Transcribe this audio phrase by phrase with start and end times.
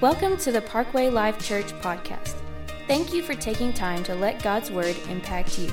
[0.00, 2.34] Welcome to the Parkway Life Church podcast.
[2.86, 5.70] Thank you for taking time to let God's Word impact you.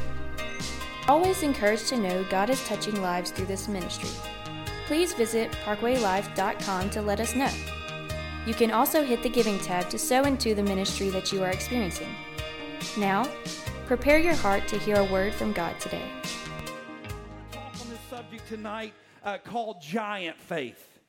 [1.07, 4.09] Always encouraged to know God is touching lives through this ministry.
[4.85, 7.49] Please visit parkwaylife.com to let us know.
[8.45, 11.51] You can also hit the giving tab to sow into the ministry that you are
[11.51, 12.13] experiencing.
[12.97, 13.31] Now,
[13.85, 16.03] prepare your heart to hear a word from God today.
[17.53, 20.99] talk on this subject tonight uh, called giant faith.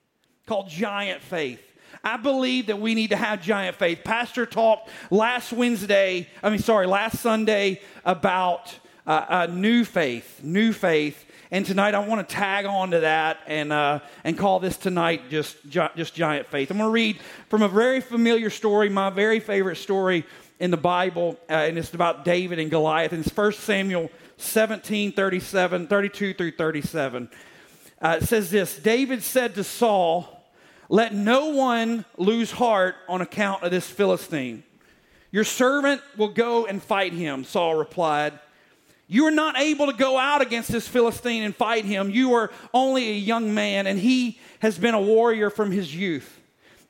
[0.47, 1.68] Called giant faith.
[2.03, 4.01] I believe that we need to have giant faith.
[4.05, 8.77] Pastor talked last Wednesday, I mean, sorry, last Sunday about
[9.07, 11.25] uh, uh, new faith, new faith.
[11.51, 15.31] And tonight I want to tag on to that and, uh, and call this tonight
[15.31, 16.71] just, just giant faith.
[16.71, 20.27] I'm going to read from a very familiar story, my very favorite story
[20.61, 23.13] in the Bible, uh, and it's about David and Goliath.
[23.13, 27.31] And it's 1 Samuel 17, 37, 32 through 37.
[28.01, 30.38] Uh, it says this David said to Saul,
[30.89, 34.63] Let no one lose heart on account of this Philistine.
[35.31, 38.39] Your servant will go and fight him, Saul replied.
[39.07, 42.11] You are not able to go out against this Philistine and fight him.
[42.11, 46.41] You are only a young man, and he has been a warrior from his youth.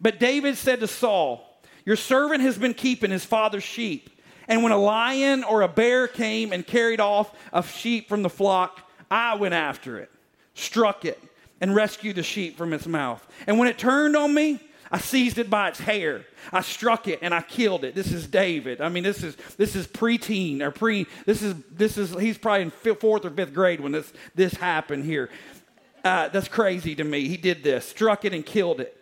[0.01, 4.11] But David said to Saul, Your servant has been keeping his father's sheep.
[4.49, 8.31] And when a lion or a bear came and carried off a sheep from the
[8.31, 10.11] flock, I went after it,
[10.55, 11.23] struck it,
[11.61, 13.27] and rescued the sheep from its mouth.
[13.47, 16.25] And when it turned on me, I seized it by its hair.
[16.53, 17.95] I struck it and I killed it.
[17.95, 18.81] This is David.
[18.81, 21.07] I mean, this is this is preteen or pre.
[21.27, 24.55] This is this is he's probably in fifth, fourth or fifth grade when this this
[24.55, 25.29] happened here.
[26.05, 27.29] Uh, that's crazy to me.
[27.29, 28.95] He did this, struck it and killed it.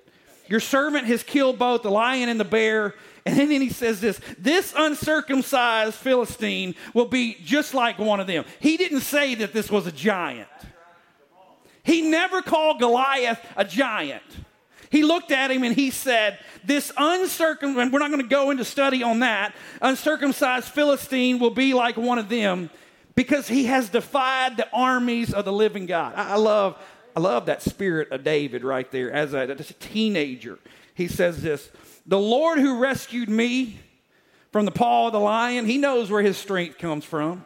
[0.48, 2.94] Your servant has killed both the lion and the bear.
[3.24, 8.44] And then he says this this uncircumcised Philistine will be just like one of them.
[8.60, 10.48] He didn't say that this was a giant.
[11.86, 14.24] He never called Goliath a giant.
[14.90, 18.64] He looked at him and he said, This uncircumcised, we're not going to go into
[18.64, 22.70] study on that, uncircumcised Philistine will be like one of them
[23.14, 26.14] because he has defied the armies of the living God.
[26.16, 26.76] I, I love,
[27.14, 30.58] I love that spirit of David right there as a, as a teenager.
[30.92, 31.70] He says this
[32.04, 33.78] The Lord who rescued me
[34.50, 37.44] from the paw of the lion, he knows where his strength comes from.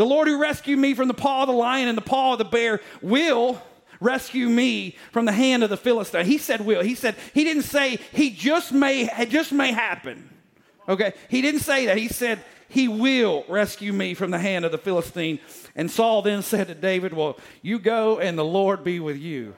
[0.00, 2.38] The Lord who rescued me from the paw of the lion and the paw of
[2.38, 3.60] the bear will
[4.00, 6.24] rescue me from the hand of the Philistine.
[6.24, 6.80] He said will.
[6.80, 10.30] He said he didn't say he just may it just may happen.
[10.88, 11.12] Okay?
[11.28, 11.98] He didn't say that.
[11.98, 12.38] He said
[12.70, 15.38] he will rescue me from the hand of the Philistine.
[15.76, 19.54] And Saul then said to David, "Well, you go and the Lord be with you."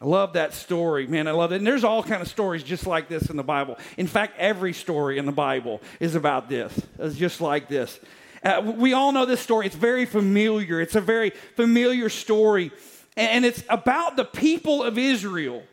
[0.00, 1.28] I love that story, man.
[1.28, 1.56] I love it.
[1.56, 3.76] And there's all kind of stories just like this in the Bible.
[3.98, 6.72] In fact, every story in the Bible is about this.
[6.98, 8.00] It's just like this.
[8.46, 9.66] Uh, we all know this story.
[9.66, 10.80] It's very familiar.
[10.80, 12.70] It's a very familiar story.
[13.16, 15.64] And it's about the people of Israel,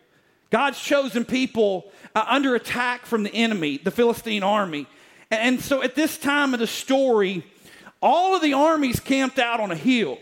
[0.49, 4.87] God's chosen people uh, under attack from the enemy, the Philistine army.
[5.29, 7.45] And so at this time of the story,
[8.01, 10.17] all of the armies camped out on a hill,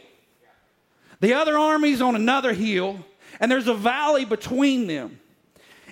[1.22, 3.00] the other armies on another hill,
[3.40, 5.21] and there's a valley between them.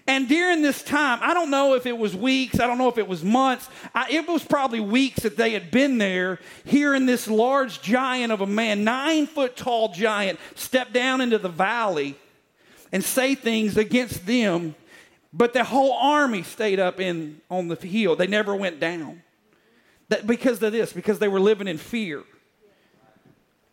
[0.09, 2.97] And during this time, I don't know if it was weeks, I don't know if
[2.97, 7.27] it was months, I, it was probably weeks that they had been there, hearing this
[7.27, 12.15] large giant of a man, nine foot tall giant, step down into the valley
[12.91, 14.73] and say things against them.
[15.31, 19.21] But the whole army stayed up in, on the hill, they never went down.
[20.07, 22.23] That, because of this, because they were living in fear.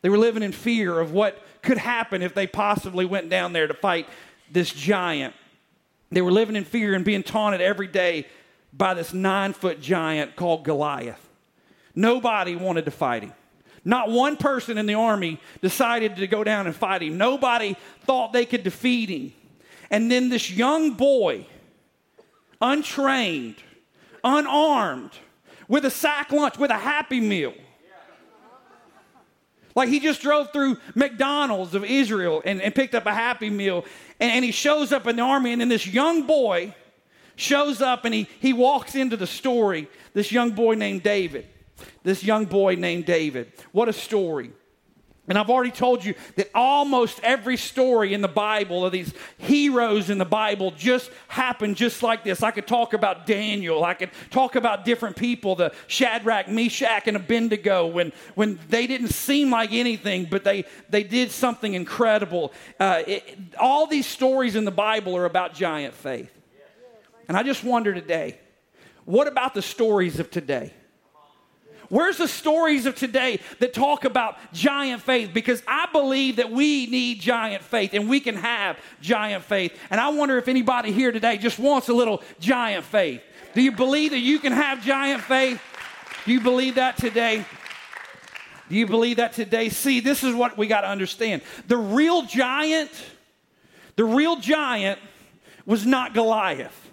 [0.03, 3.66] They were living in fear of what could happen if they possibly went down there
[3.66, 4.06] to fight
[4.53, 5.32] this giant.
[6.11, 8.27] They were living in fear and being taunted every day
[8.72, 11.21] by this nine foot giant called Goliath.
[11.94, 13.33] Nobody wanted to fight him.
[13.84, 17.16] Not one person in the army decided to go down and fight him.
[17.16, 19.33] Nobody thought they could defeat him.
[19.91, 21.47] And then this young boy,
[22.61, 23.56] untrained,
[24.25, 25.12] unarmed,
[25.69, 27.55] with a sack lunch, with a happy meal,
[29.77, 33.84] like he just drove through McDonald's of Israel and, and picked up a Happy Meal.
[34.19, 36.75] And, and, he shows up in the army, and then this young boy
[37.36, 39.89] shows up and he, he walks into the story.
[40.15, 41.47] This young boy named David.
[42.03, 43.53] This young boy named David.
[43.72, 44.51] What a story.
[45.28, 50.09] And I've already told you that almost every story in the Bible of these heroes
[50.09, 52.43] in the Bible just happened just like this.
[52.43, 53.84] I could talk about Daniel.
[53.84, 59.09] I could talk about different people, the Shadrach, Meshach, and Abednego, when, when they didn't
[59.09, 62.53] seem like anything, but they, they did something incredible.
[62.78, 66.31] Uh, it, all these stories in the Bible are about giant faith.
[67.28, 68.39] And I just wonder today
[69.05, 70.73] what about the stories of today?
[71.88, 75.30] Where's the stories of today that talk about giant faith?
[75.33, 79.77] Because I believe that we need giant faith and we can have giant faith.
[79.91, 83.22] And I wonder if anybody here today just wants a little giant faith.
[83.54, 85.60] Do you believe that you can have giant faith?
[86.24, 87.44] Do you believe that today?
[88.68, 89.68] Do you believe that today?
[89.68, 91.42] See, this is what we got to understand.
[91.68, 92.91] The real giant,
[93.94, 94.98] the real giant
[95.65, 96.85] was not Goliath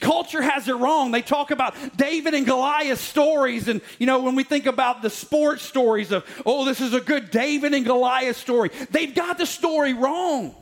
[0.00, 1.10] culture has it wrong.
[1.10, 3.68] They talk about David and Goliath stories.
[3.68, 7.00] And, you know, when we think about the sports stories of, oh, this is a
[7.00, 10.54] good David and Goliath story, they've got the story wrong.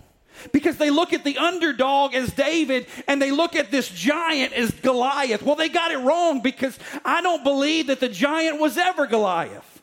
[0.53, 4.71] Because they look at the underdog as David and they look at this giant as
[4.73, 5.43] Goliath.
[5.43, 9.83] Well, they got it wrong because I don't believe that the giant was ever Goliath.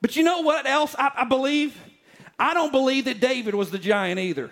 [0.00, 1.76] But you know what else I, I believe?
[2.38, 4.50] I don't believe that David was the giant either.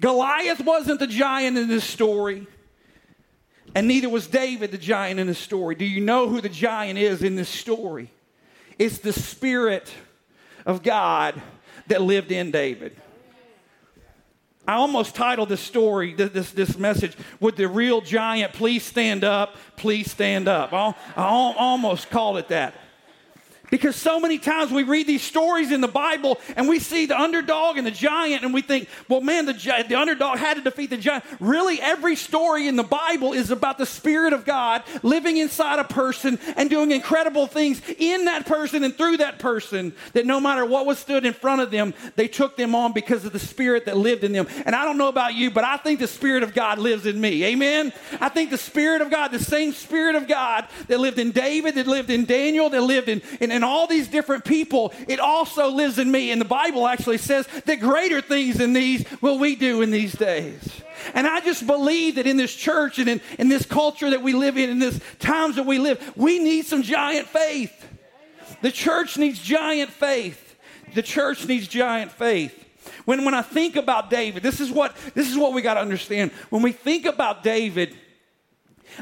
[0.00, 2.46] Goliath wasn't the giant in this story,
[3.74, 5.74] and neither was David the giant in this story.
[5.74, 8.10] Do you know who the giant is in this story?
[8.78, 9.92] It's the Spirit
[10.64, 11.40] of God
[11.88, 12.96] that lived in David.
[14.66, 19.56] I almost titled this story, this, this message, Would the real giant please stand up?
[19.76, 20.72] Please stand up.
[20.72, 22.74] I almost called it that.
[23.70, 27.18] Because so many times we read these stories in the Bible and we see the
[27.18, 30.90] underdog and the giant and we think, well, man, the, the underdog had to defeat
[30.90, 31.24] the giant.
[31.38, 35.84] Really, every story in the Bible is about the Spirit of God living inside a
[35.84, 40.64] person and doing incredible things in that person and through that person that no matter
[40.64, 43.86] what was stood in front of them, they took them on because of the Spirit
[43.86, 44.48] that lived in them.
[44.66, 47.20] And I don't know about you, but I think the Spirit of God lives in
[47.20, 47.44] me.
[47.44, 47.92] Amen?
[48.20, 51.76] I think the Spirit of God, the same Spirit of God that lived in David,
[51.76, 55.68] that lived in Daniel, that lived in, in and all these different people, it also
[55.68, 56.30] lives in me.
[56.30, 60.14] And the Bible actually says that greater things than these will we do in these
[60.14, 60.80] days.
[61.12, 64.32] And I just believe that in this church and in, in this culture that we
[64.32, 67.86] live in, in this times that we live, we need some giant faith.
[68.62, 70.56] The church needs giant faith.
[70.94, 72.56] The church needs giant faith.
[73.04, 75.80] When, when I think about David, this is what this is what we got to
[75.80, 76.30] understand.
[76.48, 77.94] When we think about David,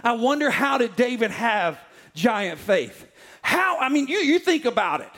[0.03, 1.79] I wonder how did David have
[2.19, 3.07] giant faith?
[3.41, 3.79] How?
[3.79, 5.11] I mean, you, you think about it.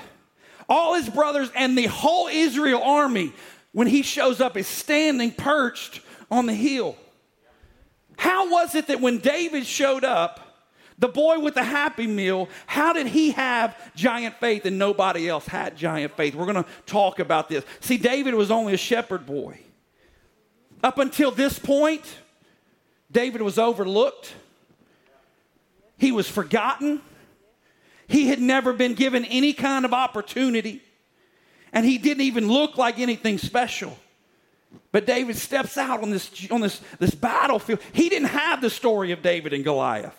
[0.68, 3.32] All his brothers and the whole Israel army,
[3.72, 6.00] when he shows up, is standing perched
[6.30, 6.96] on the hill.
[8.16, 10.46] How was it that when David showed up,
[10.98, 15.46] the boy with the happy meal, how did he have giant faith and nobody else
[15.46, 16.34] had giant faith?
[16.34, 17.64] We're going to talk about this.
[17.80, 19.58] See, David was only a shepherd boy.
[20.82, 22.04] Up until this point,
[23.10, 24.34] David was overlooked,
[26.00, 27.02] he was forgotten,
[28.08, 30.82] he had never been given any kind of opportunity,
[31.72, 33.96] and he didn't even look like anything special.
[34.92, 37.80] But David steps out on this, on this, this battlefield.
[37.92, 40.16] He didn't have the story of David and Goliath.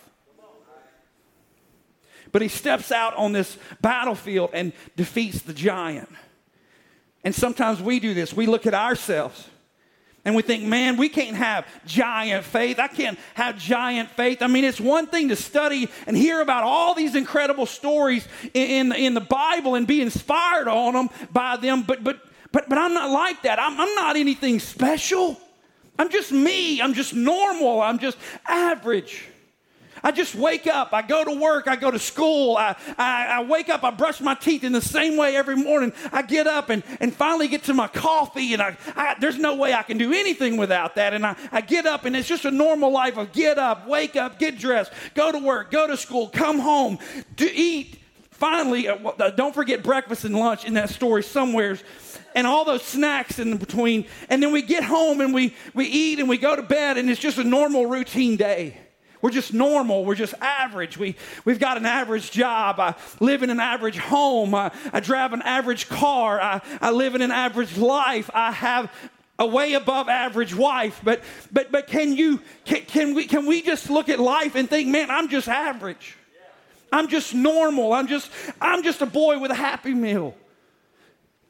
[2.30, 6.08] But he steps out on this battlefield and defeats the giant.
[7.24, 8.32] And sometimes we do this.
[8.32, 9.48] We look at ourselves
[10.24, 12.78] and we think, man, we can't have giant faith.
[12.78, 14.40] I can't have giant faith.
[14.40, 18.92] I mean, it's one thing to study and hear about all these incredible stories in,
[18.92, 22.20] in, in the Bible and be inspired on them by them, but, but,
[22.52, 23.58] but, but I'm not like that.
[23.58, 25.40] I'm, I'm not anything special.
[25.98, 26.80] I'm just me.
[26.80, 27.80] I'm just normal.
[27.80, 28.16] I'm just
[28.46, 29.28] average.
[30.02, 33.42] I just wake up, I go to work, I go to school, I, I, I,
[33.44, 35.92] wake up, I brush my teeth in the same way every morning.
[36.12, 39.54] I get up and, and finally get to my coffee, and I, I there's no
[39.54, 41.14] way I can do anything without that.
[41.14, 44.16] And I, I get up, and it's just a normal life of get up, wake
[44.16, 46.98] up, get dressed, go to work, go to school, come home,
[47.38, 47.98] eat.
[48.30, 51.84] Finally, uh, uh don't forget breakfast and lunch in that story somewheres
[52.34, 54.04] and all those snacks in between.
[54.28, 57.08] And then we get home and we, we eat and we go to bed, and
[57.08, 58.81] it's just a normal routine day.
[59.22, 60.04] We're just normal.
[60.04, 60.98] We're just average.
[60.98, 61.14] We,
[61.44, 62.80] we've got an average job.
[62.80, 64.52] I live in an average home.
[64.52, 66.40] I, I drive an average car.
[66.40, 68.28] I, I live in an average life.
[68.34, 68.92] I have
[69.38, 71.00] a way above average wife.
[71.04, 74.68] But, but, but can, you, can, can, we, can we just look at life and
[74.68, 76.16] think, man, I'm just average?
[76.92, 77.92] I'm just normal.
[77.92, 78.28] I'm just,
[78.60, 80.34] I'm just a boy with a happy meal.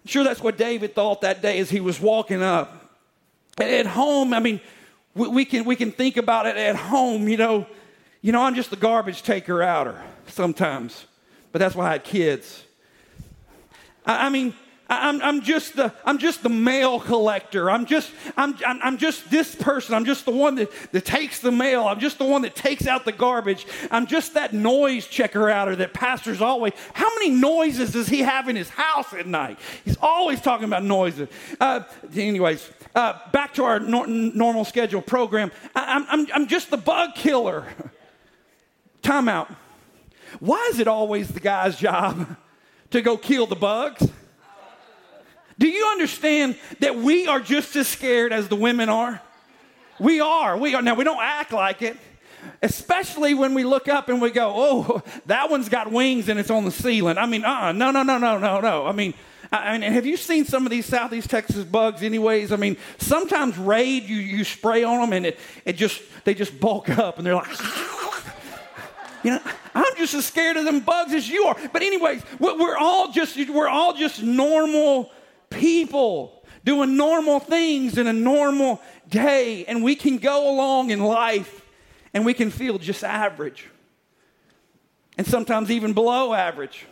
[0.05, 2.91] sure that's what David thought that day as he was walking up.
[3.59, 4.61] At home, I mean,
[5.15, 7.67] we, we, can, we can think about it at home, you know.
[8.21, 11.07] You know, I'm just the garbage taker outer sometimes,
[11.51, 12.63] but that's why I had kids.
[14.07, 14.55] I, I mean,
[14.89, 17.71] I'm, I'm, just the, I'm just the mail collector.
[17.71, 19.95] I'm just, I'm, I'm, I'm, just this person.
[19.95, 21.87] I'm just the one that, that takes the mail.
[21.87, 23.67] I'm just the one that takes out the garbage.
[23.91, 26.73] I'm just that noise checker outer that pastors always.
[26.93, 29.59] How many noises does he have in his house at night?
[29.85, 31.29] He's always talking about noises.
[31.59, 31.85] Uh,
[32.15, 35.53] anyways, uh, back to our nor- normal schedule program.
[35.75, 37.67] I, I'm, I'm, I'm just the bug killer.
[39.03, 39.51] Time out.
[40.41, 42.37] Why is it always the guy's job
[42.91, 44.09] to go kill the bugs?
[45.63, 49.23] Do you understand that we are just as scared as the women are?
[50.01, 50.57] We are.
[50.59, 50.83] We are.
[50.83, 51.97] Now, we don't act like it,
[52.65, 56.51] especially when we look up and we go, oh, that one's got wings and it's
[56.51, 57.17] on the ceiling.
[57.17, 58.87] I mean, uh uh no, no, no, no, no, no.
[58.87, 59.15] I mean,
[59.53, 62.51] I mean, have you seen some of these Southeast Texas bugs, anyways?
[62.51, 66.59] I mean, sometimes Raid, you, you spray on them and it, it just, they just
[66.59, 67.47] bulk up and they're like,
[69.23, 69.41] you know,
[69.77, 71.57] I'm just as scared of them bugs as you are.
[71.73, 75.13] But anyways, we're all just, we're all just normal
[75.53, 79.65] people doing normal things in a normal day.
[79.67, 81.65] And we can go along in life
[82.15, 83.69] and we can feel just average.
[85.19, 86.87] And sometimes even below average.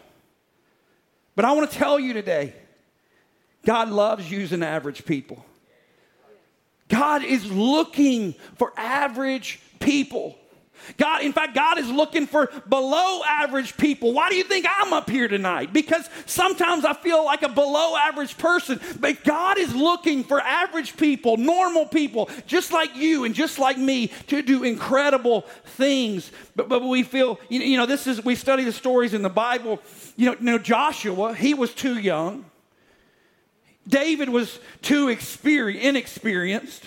[1.37, 2.55] But I want to tell you today
[3.65, 5.45] God loves using average people.
[6.89, 10.37] God is looking for average people.
[10.97, 14.13] God, in fact, God is looking for below average people.
[14.13, 15.73] Why do you think I'm up here tonight?
[15.73, 20.97] Because sometimes I feel like a below average person, but God is looking for average
[20.97, 26.31] people, normal people, just like you and just like me, to do incredible things.
[26.57, 29.81] But, but we feel, you know, this is, we study the stories in the Bible.
[30.17, 32.45] You know, you know Joshua, he was too young.
[33.89, 36.85] David was too inexperienced.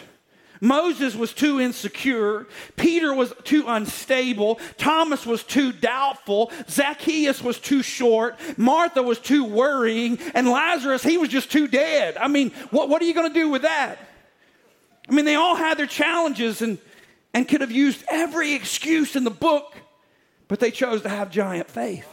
[0.63, 2.47] Moses was too insecure.
[2.77, 4.61] Peter was too unstable.
[4.77, 6.53] Thomas was too doubtful.
[6.69, 8.39] Zacchaeus was too short.
[8.57, 10.17] Martha was too worrying.
[10.33, 12.15] And Lazarus, he was just too dead.
[12.15, 13.99] I mean, what, what are you going to do with that?
[15.09, 16.77] I mean, they all had their challenges and,
[17.33, 19.75] and could have used every excuse in the book,
[20.47, 22.07] but they chose to have giant faith.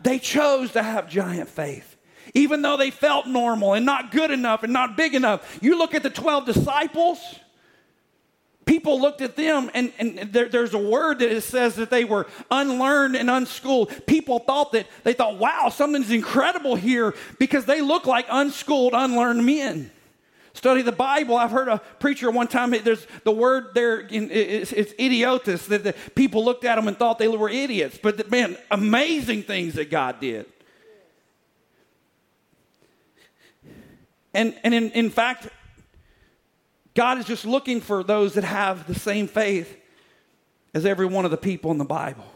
[0.00, 1.95] They chose to have giant faith
[2.34, 5.58] even though they felt normal and not good enough and not big enough.
[5.60, 7.18] You look at the 12 disciples,
[8.66, 12.04] people looked at them, and, and there, there's a word that it says that they
[12.04, 14.06] were unlearned and unschooled.
[14.06, 19.46] People thought that, they thought, wow, something's incredible here because they look like unschooled, unlearned
[19.46, 19.90] men.
[20.52, 21.36] Study the Bible.
[21.36, 25.92] I've heard a preacher one time, there's the word there, it's, it's idiotus, that the
[26.14, 27.98] people looked at them and thought they were idiots.
[28.02, 30.46] But man, amazing things that God did.
[34.36, 35.48] And, and in, in fact,
[36.94, 39.74] God is just looking for those that have the same faith
[40.74, 42.26] as every one of the people in the Bible.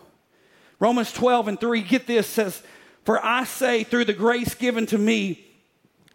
[0.79, 2.63] Romans 12 and 3, get this, says,
[3.05, 5.47] For I say, through the grace given to me,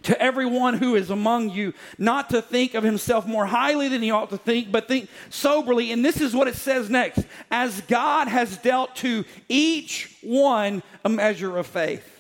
[0.02, 4.10] to everyone who is among you, not to think of himself more highly than he
[4.10, 5.92] ought to think, but think soberly.
[5.92, 11.10] And this is what it says next as God has dealt to each one a
[11.10, 12.15] measure of faith.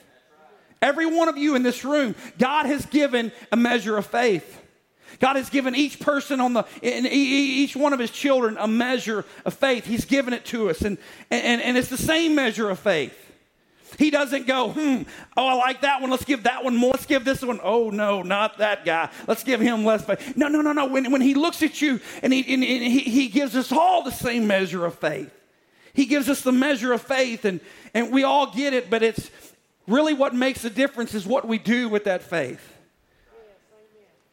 [0.81, 4.61] Every one of you in this room, God has given a measure of faith.
[5.19, 9.53] God has given each person on the, each one of his children a measure of
[9.53, 9.85] faith.
[9.85, 10.81] He's given it to us.
[10.81, 10.97] And,
[11.31, 13.17] and, and it's the same measure of faith.
[13.97, 15.03] He doesn't go, hmm,
[15.37, 16.09] oh, I like that one.
[16.11, 16.91] Let's give that one more.
[16.91, 17.61] Let's give this one.
[17.63, 19.09] Oh, no, not that guy.
[19.25, 20.35] Let's give him less faith.
[20.35, 20.87] No, no, no, no.
[20.87, 24.03] When, when he looks at you and, he, and, and he, he gives us all
[24.03, 25.31] the same measure of faith.
[25.93, 27.61] He gives us the measure of faith, and,
[27.93, 29.31] and we all get it, but it's,
[29.87, 32.73] Really, what makes a difference is what we do with that faith.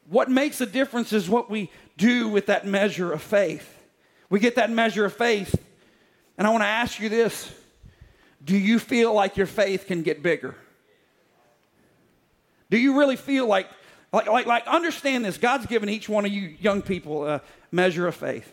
[0.08, 3.78] What makes a difference is what we do with that measure of faith.
[4.30, 5.54] We get that measure of faith.
[6.38, 7.52] And I want to ask you this
[8.44, 10.54] Do you feel like your faith can get bigger?
[12.70, 13.68] Do you really feel like,
[14.12, 15.36] like, like, like understand this?
[15.36, 18.50] God's given each one of you young people a measure of faith.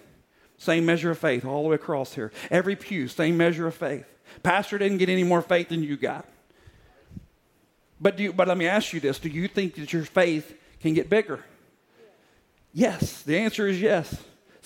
[0.58, 2.34] Same measure of faith all the way across here.
[2.52, 4.06] Every pew, same measure of faith.
[4.44, 6.26] Pastor didn't get any more faith than you got.
[8.02, 10.56] But, do you, but let me ask you this do you think that your faith
[10.82, 11.44] can get bigger?
[12.74, 14.16] Yes, the answer is yes.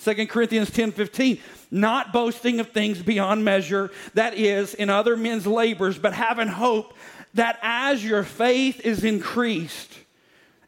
[0.04, 1.38] 2 Corinthians 10 15,
[1.70, 6.94] not boasting of things beyond measure, that is, in other men's labors, but having hope
[7.32, 9.92] that as your faith is increased,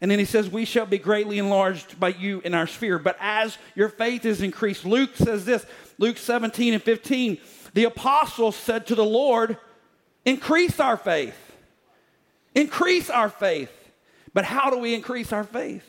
[0.00, 2.99] and then he says, We shall be greatly enlarged by you in our sphere.
[2.99, 5.64] But as your faith is increased, Luke says this
[5.99, 7.38] Luke 17 and 15,
[7.75, 9.58] the apostles said to the Lord,
[10.25, 11.46] Increase our faith.
[12.57, 13.71] Increase our faith.
[14.33, 15.89] But how do we increase our faith?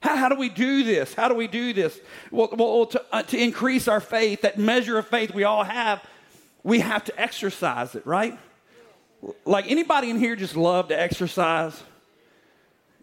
[0.00, 1.14] How, how do we do this?
[1.14, 2.00] How do we do this?
[2.30, 6.02] Well, well to, uh, to increase our faith, that measure of faith we all have,
[6.64, 8.38] we have to exercise it, right?
[9.44, 11.80] Like anybody in here just love to exercise?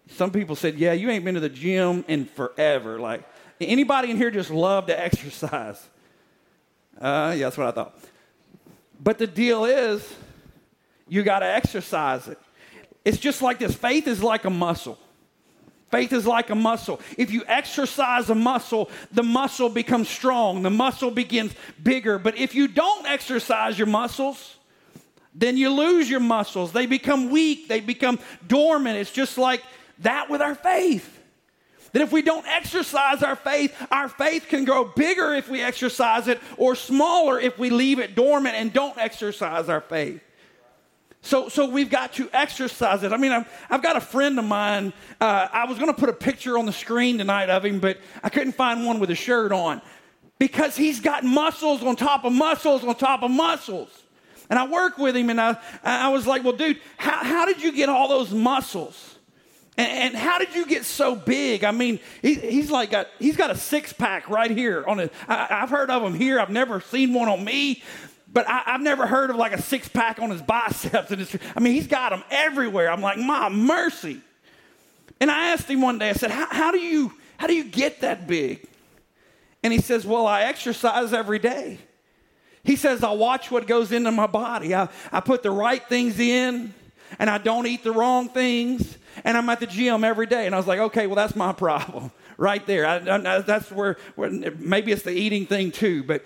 [0.07, 2.99] Some people said, Yeah, you ain't been to the gym in forever.
[2.99, 3.23] Like,
[3.61, 5.87] anybody in here just love to exercise?
[6.99, 7.99] Uh, yeah, that's what I thought.
[8.99, 10.11] But the deal is,
[11.07, 12.39] you got to exercise it.
[13.05, 14.97] It's just like this faith is like a muscle.
[15.91, 16.99] Faith is like a muscle.
[17.17, 22.19] If you exercise a muscle, the muscle becomes strong, the muscle begins bigger.
[22.19, 24.57] But if you don't exercise your muscles,
[25.33, 26.71] then you lose your muscles.
[26.71, 28.97] They become weak, they become dormant.
[28.97, 29.63] It's just like
[29.99, 31.17] that with our faith.
[31.93, 36.27] That if we don't exercise our faith, our faith can grow bigger if we exercise
[36.27, 40.21] it, or smaller if we leave it dormant and don't exercise our faith.
[41.21, 43.11] So, so we've got to exercise it.
[43.11, 44.93] I mean, I've, I've got a friend of mine.
[45.19, 47.97] Uh, I was going to put a picture on the screen tonight of him, but
[48.23, 49.81] I couldn't find one with a shirt on
[50.39, 53.89] because he's got muscles on top of muscles on top of muscles.
[54.49, 57.61] And I work with him, and I, I was like, well, dude, how, how did
[57.61, 59.17] you get all those muscles?
[59.77, 61.63] And, and how did you get so big?
[61.63, 65.13] I mean, he, he's like got, he's got a six pack right here on it.
[65.27, 66.39] I've heard of them here.
[66.39, 67.83] I've never seen one on me,
[68.31, 71.11] but I, have never heard of like a six pack on his biceps.
[71.11, 72.91] And his, I mean, he's got them everywhere.
[72.91, 74.21] I'm like, my mercy.
[75.19, 78.01] And I asked him one day, I said, how, do you, how do you get
[78.01, 78.65] that big?
[79.63, 81.79] And he says, well, I exercise every day.
[82.63, 84.75] He says, I watch what goes into my body.
[84.75, 86.73] I, I put the right things in
[87.17, 88.97] and I don't eat the wrong things.
[89.23, 90.45] And I'm at the gym every day.
[90.45, 92.85] And I was like, okay, well, that's my problem right there.
[92.85, 96.03] I, I, that's where, where, maybe it's the eating thing too.
[96.03, 96.23] But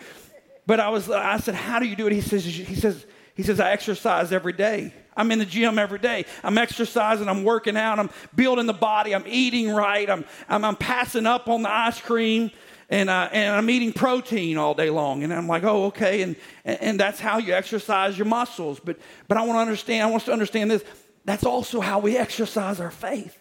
[0.65, 2.13] but I was, I said, how do you do it?
[2.13, 3.05] He says, he says,
[3.35, 4.93] he says, I exercise every day.
[5.15, 6.25] I'm in the gym every day.
[6.43, 7.27] I'm exercising.
[7.27, 7.99] I'm working out.
[7.99, 9.13] I'm building the body.
[9.13, 10.09] I'm eating right.
[10.09, 12.51] I'm, I'm, I'm passing up on the ice cream
[12.89, 15.23] and, uh, and I'm eating protein all day long.
[15.23, 16.21] And I'm like, oh, okay.
[16.21, 18.79] And, and that's how you exercise your muscles.
[18.79, 20.83] But, but I want to understand, I want us to understand this.
[21.25, 23.37] That's also how we exercise our faith.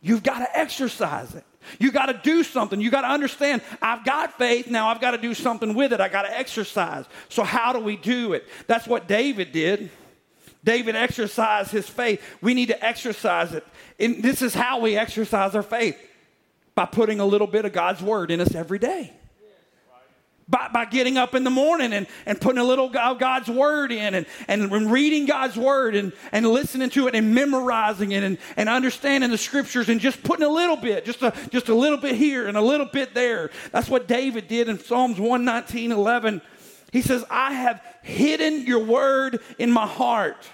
[0.00, 1.44] You've got to exercise it.
[1.78, 2.80] You got to do something.
[2.80, 4.68] You got to understand, I've got faith.
[4.68, 6.00] Now I've got to do something with it.
[6.00, 7.04] I got to exercise.
[7.28, 8.48] So, how do we do it?
[8.66, 9.90] That's what David did.
[10.62, 12.22] David exercised his faith.
[12.42, 13.66] We need to exercise it.
[13.98, 15.96] And this is how we exercise our faith
[16.74, 19.14] by putting a little bit of God's word in us every day
[20.50, 23.92] by, by getting up in the morning and, and putting a little of God's word
[23.92, 28.36] in and, and reading God's word and, and listening to it and memorizing it and,
[28.56, 31.98] and understanding the scriptures and just putting a little bit, just a, just a little
[31.98, 33.50] bit here and a little bit there.
[33.70, 36.42] That's what David did in Psalms 119 11.
[36.92, 40.48] He says, I have hidden your word in my heart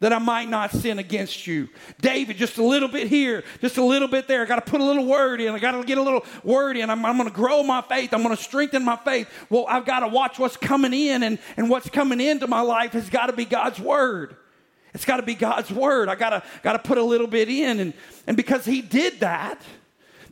[0.00, 1.68] that I might not sin against you.
[2.00, 4.42] David, just a little bit here, just a little bit there.
[4.42, 5.54] I got to put a little word in.
[5.54, 6.90] I got to get a little word in.
[6.90, 8.12] I'm, I'm going to grow my faith.
[8.12, 9.28] I'm going to strengthen my faith.
[9.48, 12.92] Well, I've got to watch what's coming in, and, and what's coming into my life
[12.92, 14.36] has got to be God's word.
[14.92, 16.08] It's got to be God's word.
[16.08, 17.94] I got to got to put a little bit in, and
[18.26, 19.60] and because He did that,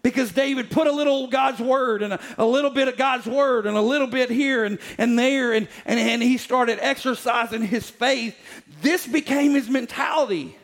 [0.03, 3.67] because David put a little God's word and a, a, little bit of God's word
[3.67, 7.89] and a little bit here and, and there, and, and, and he started exercising his
[7.89, 8.37] faith.
[8.83, 10.57] This became his mentality.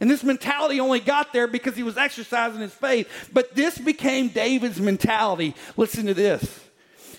[0.00, 3.08] And this mentality only got there because he was exercising his faith.
[3.32, 5.54] But this became David's mentality.
[5.76, 6.60] Listen to this.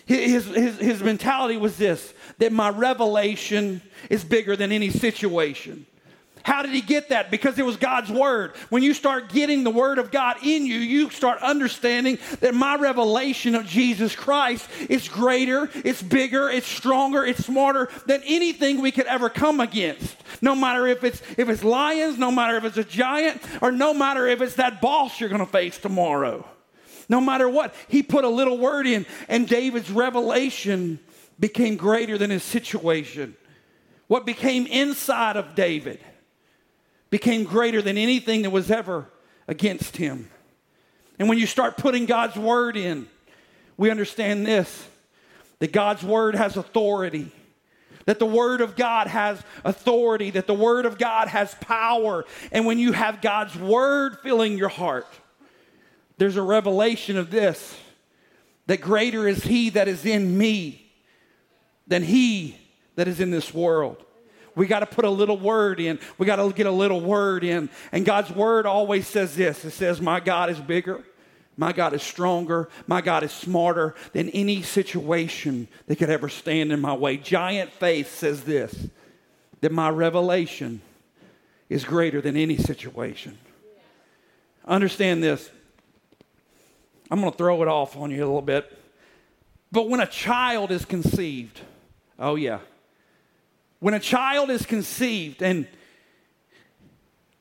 [0.06, 5.86] His, his, his mentality was this that my revelation is bigger than any situation.
[6.46, 7.32] How did he get that?
[7.32, 8.56] Because it was God's word.
[8.70, 12.76] When you start getting the word of God in you, you start understanding that my
[12.76, 18.92] revelation of Jesus Christ is greater, it's bigger, it's stronger, it's smarter than anything we
[18.92, 20.16] could ever come against.
[20.40, 23.92] No matter if it's if it's lions, no matter if it's a giant, or no
[23.92, 26.48] matter if it's that boss you're going to face tomorrow.
[27.10, 31.00] No matter what, he put a little word in, and David's revelation
[31.40, 33.36] became greater than his situation.
[34.06, 36.00] What became inside of David
[37.10, 39.10] became greater than anything that was ever
[39.48, 40.30] against him.
[41.20, 43.08] And when you start putting God's word in,
[43.78, 44.88] we understand this
[45.60, 47.32] that God's word has authority.
[48.06, 52.24] That the Word of God has authority, that the Word of God has power.
[52.52, 55.08] And when you have God's Word filling your heart,
[56.18, 57.76] there's a revelation of this
[58.68, 60.92] that greater is He that is in me
[61.88, 62.60] than He
[62.96, 64.05] that is in this world.
[64.56, 66.00] We got to put a little word in.
[66.18, 67.70] We got to get a little word in.
[67.92, 71.04] And God's word always says this it says, My God is bigger.
[71.58, 72.70] My God is stronger.
[72.86, 77.18] My God is smarter than any situation that could ever stand in my way.
[77.18, 78.88] Giant faith says this
[79.62, 80.82] that my revelation
[81.70, 83.38] is greater than any situation.
[84.66, 85.50] Understand this.
[87.10, 88.72] I'm going to throw it off on you a little bit.
[89.72, 91.62] But when a child is conceived,
[92.18, 92.60] oh, yeah,
[93.80, 95.68] when a child is conceived and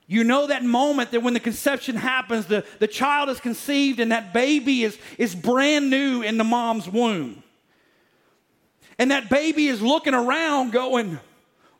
[0.06, 4.12] you know that moment that when the conception happens, the, the child is conceived and
[4.12, 7.42] that baby is, is brand new in the mom's womb.
[8.98, 11.18] And that baby is looking around going,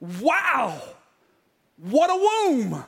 [0.01, 0.81] wow,
[1.77, 2.85] what a womb.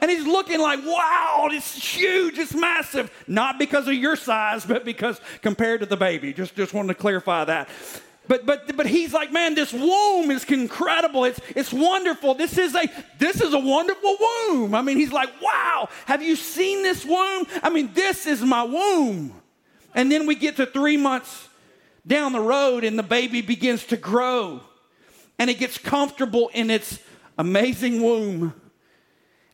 [0.00, 3.10] And he's looking like, wow, it's huge, it's massive.
[3.26, 6.32] Not because of your size, but because compared to the baby.
[6.32, 7.68] Just, just wanted to clarify that.
[8.28, 11.24] But but but he's like, man, this womb is incredible.
[11.24, 12.34] It's it's wonderful.
[12.34, 14.74] This is a this is a wonderful womb.
[14.74, 17.46] I mean, he's like, wow, have you seen this womb?
[17.62, 19.32] I mean, this is my womb.
[19.94, 21.48] And then we get to three months
[22.06, 24.60] down the road, and the baby begins to grow,
[25.38, 26.98] and it gets comfortable in its
[27.38, 28.54] amazing womb.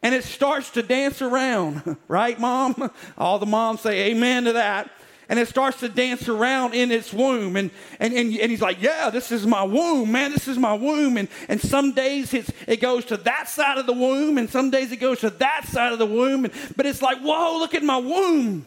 [0.05, 2.91] And it starts to dance around, right, mom?
[3.17, 4.91] All the moms say amen to that
[5.33, 7.57] and it starts to dance around in its womb.
[7.57, 10.75] And, and, and, and he's like, Yeah, this is my womb, man, this is my
[10.75, 11.17] womb.
[11.17, 14.69] And, and some days it's, it goes to that side of the womb, and some
[14.69, 16.45] days it goes to that side of the womb.
[16.45, 18.67] And, but it's like, Whoa, look at my womb.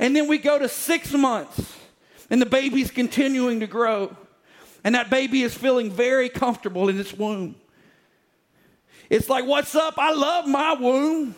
[0.00, 1.76] And then we go to six months,
[2.28, 4.16] and the baby's continuing to grow.
[4.82, 7.54] And that baby is feeling very comfortable in its womb.
[9.08, 9.94] It's like, What's up?
[9.96, 11.36] I love my womb.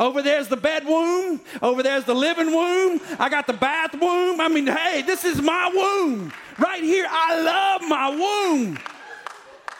[0.00, 1.42] Over there's the bed womb.
[1.60, 3.00] Over there's the living womb.
[3.18, 4.40] I got the bath womb.
[4.40, 6.32] I mean, hey, this is my womb.
[6.58, 8.78] Right here, I love my womb.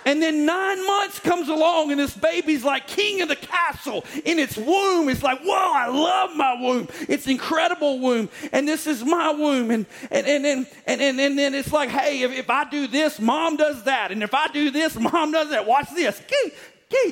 [0.04, 4.38] And then nine months comes along, and this baby's like king of the castle in
[4.38, 5.08] its womb.
[5.08, 6.88] It's like, whoa, I love my womb.
[7.08, 8.28] It's incredible womb.
[8.52, 9.70] And this is my womb.
[9.70, 12.86] And and and and and, and, and then it's like, hey, if, if I do
[12.86, 14.10] this, mom does that.
[14.10, 15.66] And if I do this, mom does that.
[15.66, 16.20] Watch this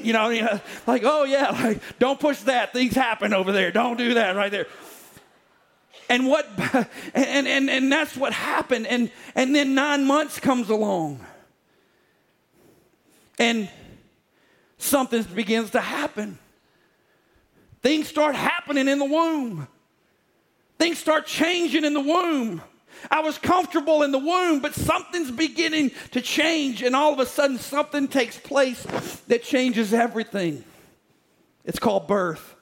[0.02, 2.72] you know, you know, like, oh yeah, like, don't push that.
[2.72, 3.70] Things happen over there.
[3.70, 4.66] Don't do that right there.
[6.08, 6.48] And what,
[7.14, 8.86] and, and, and that's what happened.
[8.86, 11.20] And, and then nine months comes along.
[13.38, 13.68] And
[14.78, 16.38] something begins to happen.
[17.82, 19.68] Things start happening in the womb.
[20.78, 22.62] Things start changing in the womb.
[23.10, 27.26] I was comfortable in the womb, but something's beginning to change, and all of a
[27.26, 28.82] sudden, something takes place
[29.28, 30.64] that changes everything.
[31.64, 32.54] It's called birth.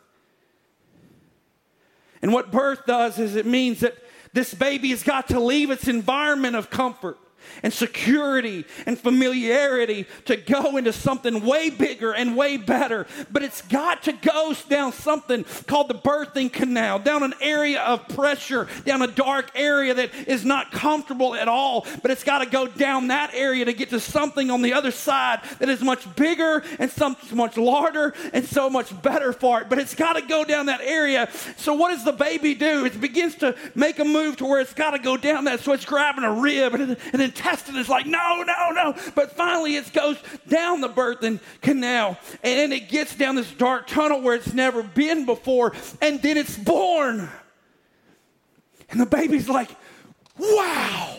[2.23, 3.95] And what birth does is it means that
[4.33, 7.19] this baby has got to leave its environment of comfort
[7.63, 13.07] and security and familiarity to go into something way bigger and way better.
[13.31, 18.09] But it's got to go down something called the birthing canal, down an area of
[18.09, 21.87] pressure, down a dark area that is not comfortable at all.
[22.03, 24.91] But it's got to go down that area to get to something on the other
[24.91, 29.69] side that is much bigger and so much larger and so much better for it.
[29.69, 31.29] But it's got to go down that area.
[31.57, 32.85] So what does the baby do?
[32.85, 35.61] It begins to make a move to where it's got to go down that.
[35.61, 38.95] So it's grabbing a rib and, and then intestine is like, no, no, no.
[39.15, 40.17] But finally, it goes
[40.49, 45.27] down the birthing canal and it gets down this dark tunnel where it's never been
[45.27, 47.29] before, and then it's born.
[48.91, 49.71] And the baby's like,
[50.39, 51.19] wow,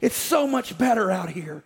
[0.00, 1.62] it's so much better out here.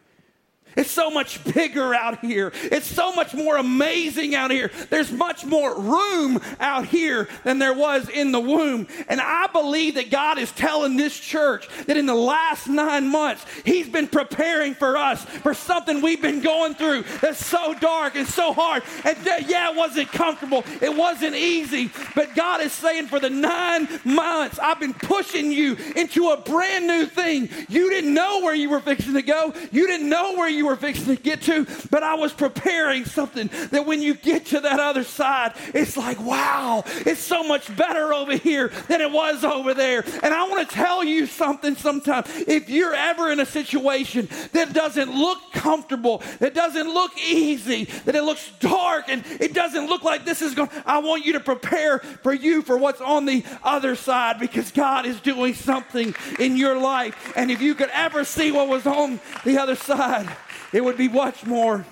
[0.76, 2.52] It's so much bigger out here.
[2.54, 4.70] It's so much more amazing out here.
[4.90, 8.86] There's much more room out here than there was in the womb.
[9.08, 13.44] And I believe that God is telling this church that in the last nine months,
[13.64, 18.26] He's been preparing for us for something we've been going through that's so dark and
[18.26, 18.82] so hard.
[19.04, 19.16] And
[19.48, 21.90] yeah, it wasn't comfortable, it wasn't easy.
[22.14, 26.86] But God is saying for the nine months, I've been pushing you into a brand
[26.86, 27.48] new thing.
[27.68, 30.66] You didn't know where you were fixing to go, you didn't know where you you
[30.66, 34.60] were fixing to get to, but I was preparing something that when you get to
[34.60, 39.42] that other side, it's like, wow, it's so much better over here than it was
[39.42, 40.04] over there.
[40.22, 42.24] And I want to tell you something sometime.
[42.26, 48.14] If you're ever in a situation that doesn't look comfortable, that doesn't look easy, that
[48.14, 51.40] it looks dark and it doesn't look like this is going, I want you to
[51.40, 56.58] prepare for you for what's on the other side because God is doing something in
[56.58, 57.32] your life.
[57.34, 60.28] And if you could ever see what was on the other side,
[60.72, 61.84] it would be much more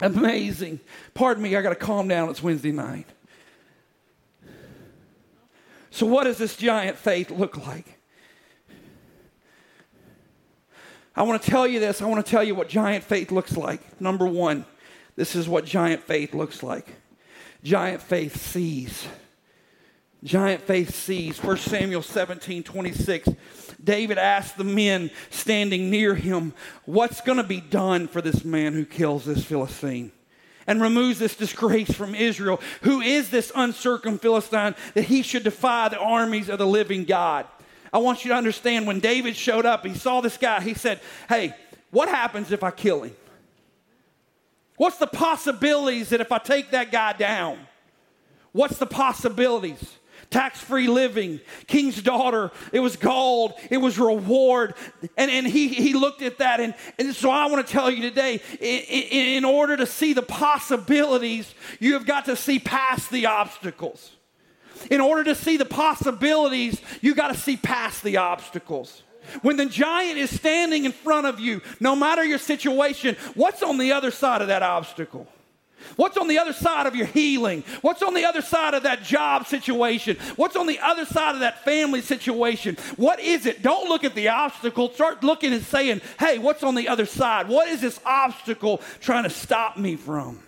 [0.00, 0.80] amazing.
[1.14, 2.28] Pardon me, I got to calm down.
[2.28, 3.06] It's Wednesday night.
[5.90, 7.98] So, what does this giant faith look like?
[11.16, 12.00] I want to tell you this.
[12.00, 14.00] I want to tell you what giant faith looks like.
[14.00, 14.64] Number one,
[15.16, 16.86] this is what giant faith looks like.
[17.62, 19.06] Giant faith sees.
[20.22, 21.42] Giant faith sees.
[21.42, 23.28] 1 Samuel 17 26.
[23.82, 26.52] David asked the men standing near him,
[26.84, 30.12] What's going to be done for this man who kills this Philistine?
[30.66, 32.60] and removes this disgrace from Israel.
[32.82, 37.46] Who is this uncircumcised Philistine that he should defy the armies of the living God?
[37.92, 41.00] I want you to understand when David showed up, he saw this guy, he said,
[41.28, 41.54] Hey,
[41.90, 43.16] what happens if I kill him?
[44.76, 47.58] What's the possibilities that if I take that guy down?
[48.52, 49.98] What's the possibilities?
[50.30, 52.52] Tax free living, king's daughter.
[52.72, 54.74] It was gold, it was reward.
[55.16, 56.60] And, and he, he looked at that.
[56.60, 60.22] And, and so I want to tell you today in, in, order to see the
[60.22, 64.12] possibilities, you have got to see past the obstacles.
[64.90, 69.02] In order to see the possibilities, you got to see past the obstacles.
[69.42, 73.78] When the giant is standing in front of you, no matter your situation, what's on
[73.78, 75.26] the other side of that obstacle?
[75.96, 77.64] What's on the other side of your healing?
[77.82, 80.16] What's on the other side of that job situation?
[80.36, 82.76] What's on the other side of that family situation?
[82.96, 83.62] What is it?
[83.62, 84.90] Don't look at the obstacle.
[84.92, 87.48] Start looking and saying, hey, what's on the other side?
[87.48, 90.40] What is this obstacle trying to stop me from?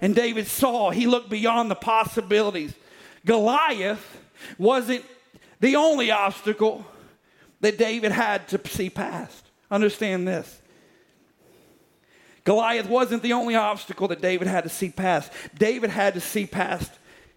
[0.00, 2.74] And David saw, he looked beyond the possibilities.
[3.24, 4.18] Goliath
[4.58, 5.04] wasn't
[5.60, 6.84] the only obstacle
[7.60, 9.46] that David had to see past.
[9.70, 10.61] Understand this.
[12.44, 15.32] Goliath wasn't the only obstacle that David had to see past.
[15.56, 16.90] David had to see past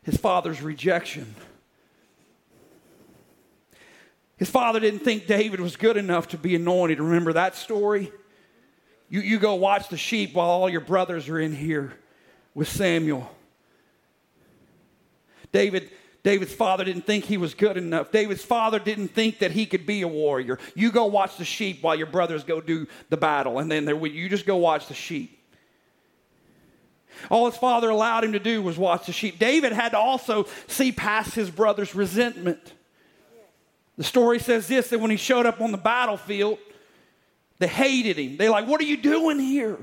[0.03, 1.35] his father's rejection.
[4.37, 6.99] His father didn't think David was good enough to be anointed.
[6.99, 8.11] Remember that story?
[9.09, 11.93] You, you go watch the sheep while all your brothers are in here
[12.53, 13.29] with Samuel.
[15.51, 15.89] David
[16.25, 18.11] David's father didn't think he was good enough.
[18.11, 20.57] David's father didn't think that he could be a warrior.
[20.73, 23.95] You go watch the sheep while your brothers go do the battle, and then there,
[24.07, 25.39] you just go watch the sheep.
[27.29, 29.37] All his father allowed him to do was watch the sheep.
[29.37, 32.73] David had to also see past his brother's resentment.
[33.95, 36.57] The story says this that when he showed up on the battlefield,
[37.59, 38.37] they hated him.
[38.37, 39.77] They're like, What are you doing here?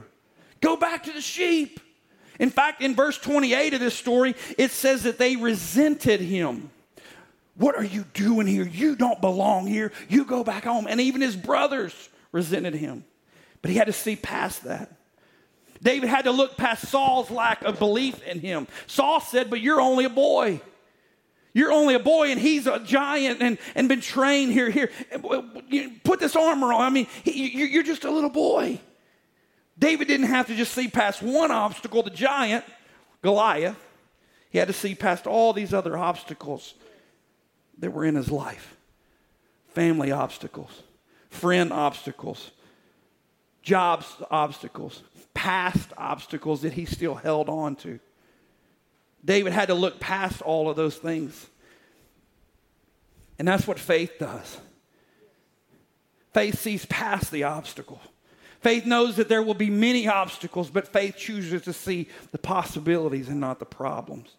[0.60, 1.78] Go back to the sheep.
[2.38, 6.70] In fact, in verse 28 of this story, it says that they resented him.
[7.56, 8.66] What are you doing here?
[8.66, 9.92] You don't belong here.
[10.08, 10.86] You go back home.
[10.88, 13.04] And even his brothers resented him.
[13.60, 14.90] But he had to see past that.
[15.82, 18.68] David had to look past Saul's lack of belief in him.
[18.86, 20.60] Saul said, But you're only a boy.
[21.54, 24.70] You're only a boy, and he's a giant and, and been trained here.
[24.70, 24.90] Here,
[26.02, 26.80] put this armor on.
[26.80, 28.80] I mean, he, you're just a little boy.
[29.78, 32.64] David didn't have to just see past one obstacle, the giant,
[33.22, 33.78] Goliath.
[34.50, 36.74] He had to see past all these other obstacles
[37.78, 38.76] that were in his life
[39.68, 40.82] family obstacles,
[41.30, 42.50] friend obstacles,
[43.62, 47.98] jobs obstacles, past obstacles that he still held on to.
[49.24, 51.46] David had to look past all of those things.
[53.38, 54.58] And that's what faith does.
[56.34, 58.00] Faith sees past the obstacle.
[58.62, 63.28] Faith knows that there will be many obstacles, but faith chooses to see the possibilities
[63.28, 64.36] and not the problems.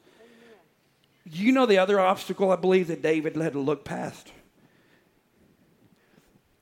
[1.25, 4.31] You know the other obstacle I believe that David had to look past?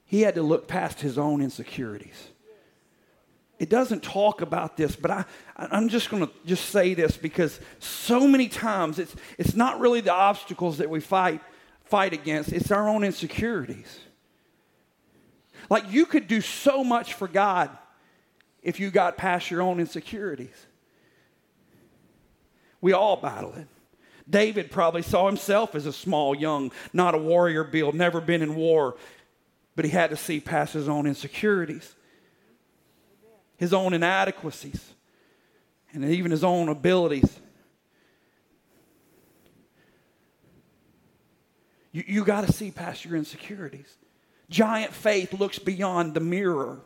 [0.06, 2.30] He had to look past his own insecurities.
[3.60, 7.60] It doesn't talk about this, but I, I'm just going to just say this because
[7.78, 11.42] so many times it's, it's not really the obstacles that we fight,
[11.86, 14.00] fight against, it's our own insecurities.
[15.70, 17.70] Like you could do so much for God
[18.62, 20.68] if you got past your own insecurities.
[22.80, 23.68] We all battle it.
[24.30, 28.56] David probably saw himself as a small, young, not a warrior build, never been in
[28.56, 28.96] war,
[29.76, 31.96] but he had to see past his own insecurities,
[33.58, 34.94] his own inadequacies,
[35.92, 37.40] and even his own abilities.
[41.92, 43.98] You, you got to see past your insecurities.
[44.52, 46.82] Giant faith looks beyond the mirror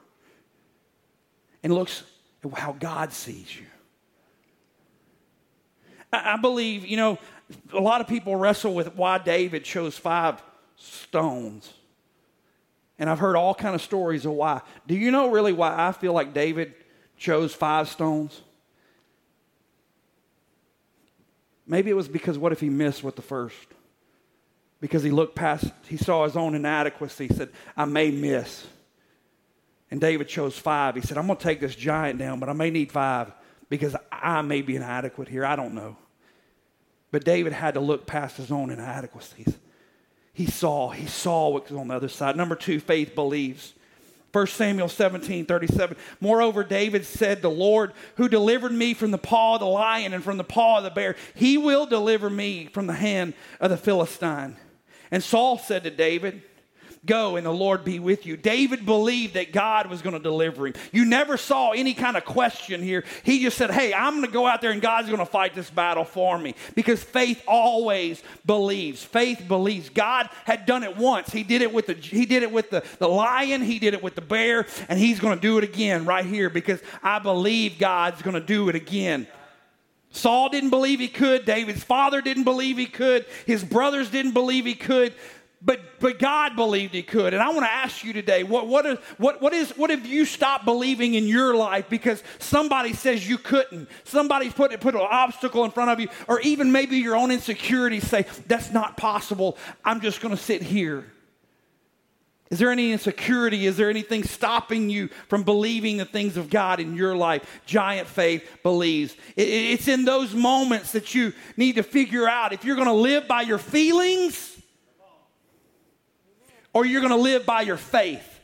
[1.63, 2.03] and looks
[2.43, 3.65] at how God sees you.
[6.13, 7.17] I, believe, you know,
[7.73, 10.41] a lot of people wrestle with why David chose five
[10.77, 11.73] stones.
[12.99, 14.61] And I've heard all kind of stories of why.
[14.87, 16.75] Do you know really why I feel like David
[17.17, 18.39] chose five stones?
[21.65, 23.67] Maybe it was because what if he missed with the first?
[24.85, 27.25] Because he looked past, he saw his own inadequacy.
[27.25, 28.67] He said, I may miss.
[29.89, 30.93] And David chose five.
[30.93, 33.31] He said, I'm going to take this giant down, but I may need five
[33.67, 35.43] because I may be inadequate here.
[35.43, 35.97] I don't know.
[37.09, 39.57] But David had to look past his own inadequacies.
[40.33, 42.37] He saw, he saw what was on the other side.
[42.37, 43.73] Number two, faith believes.
[44.33, 45.97] 1 Samuel 17, 37.
[46.21, 50.23] Moreover, David said, The Lord who delivered me from the paw of the lion and
[50.23, 53.77] from the paw of the bear, he will deliver me from the hand of the
[53.77, 54.57] Philistine.
[55.11, 56.41] And Saul said to David,
[57.05, 58.35] Go and the Lord be with you.
[58.35, 60.73] David believed that God was going to deliver him.
[60.91, 63.03] You never saw any kind of question here.
[63.23, 65.53] He just said, Hey, I'm going to go out there and God's going to fight
[65.53, 66.55] this battle for me.
[66.73, 69.03] Because faith always believes.
[69.03, 69.89] Faith believes.
[69.89, 71.31] God had done it once.
[71.31, 74.01] He did it with the he did it with the, the lion, he did it
[74.01, 77.77] with the bear, and he's going to do it again right here because I believe
[77.77, 79.27] God's going to do it again.
[80.15, 81.45] Saul didn't believe he could.
[81.45, 83.25] David's father didn't believe he could.
[83.45, 85.13] His brothers didn't believe he could.
[85.61, 87.33] But, but God believed he could.
[87.33, 90.05] And I want to ask you today what, what, is, what, what, is, what have
[90.05, 93.89] you stopped believing in your life because somebody says you couldn't?
[94.03, 98.07] Somebody's put, put an obstacle in front of you, or even maybe your own insecurities
[98.07, 99.57] say, That's not possible.
[99.83, 101.05] I'm just going to sit here.
[102.51, 103.65] Is there any insecurity?
[103.65, 107.61] Is there anything stopping you from believing the things of God in your life?
[107.65, 109.15] Giant faith believes.
[109.35, 113.27] It's in those moments that you need to figure out if you're going to live
[113.27, 114.55] by your feelings
[116.71, 118.39] or you're going to live by your faith.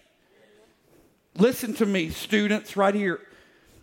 [1.37, 3.19] Listen to me, students, right here.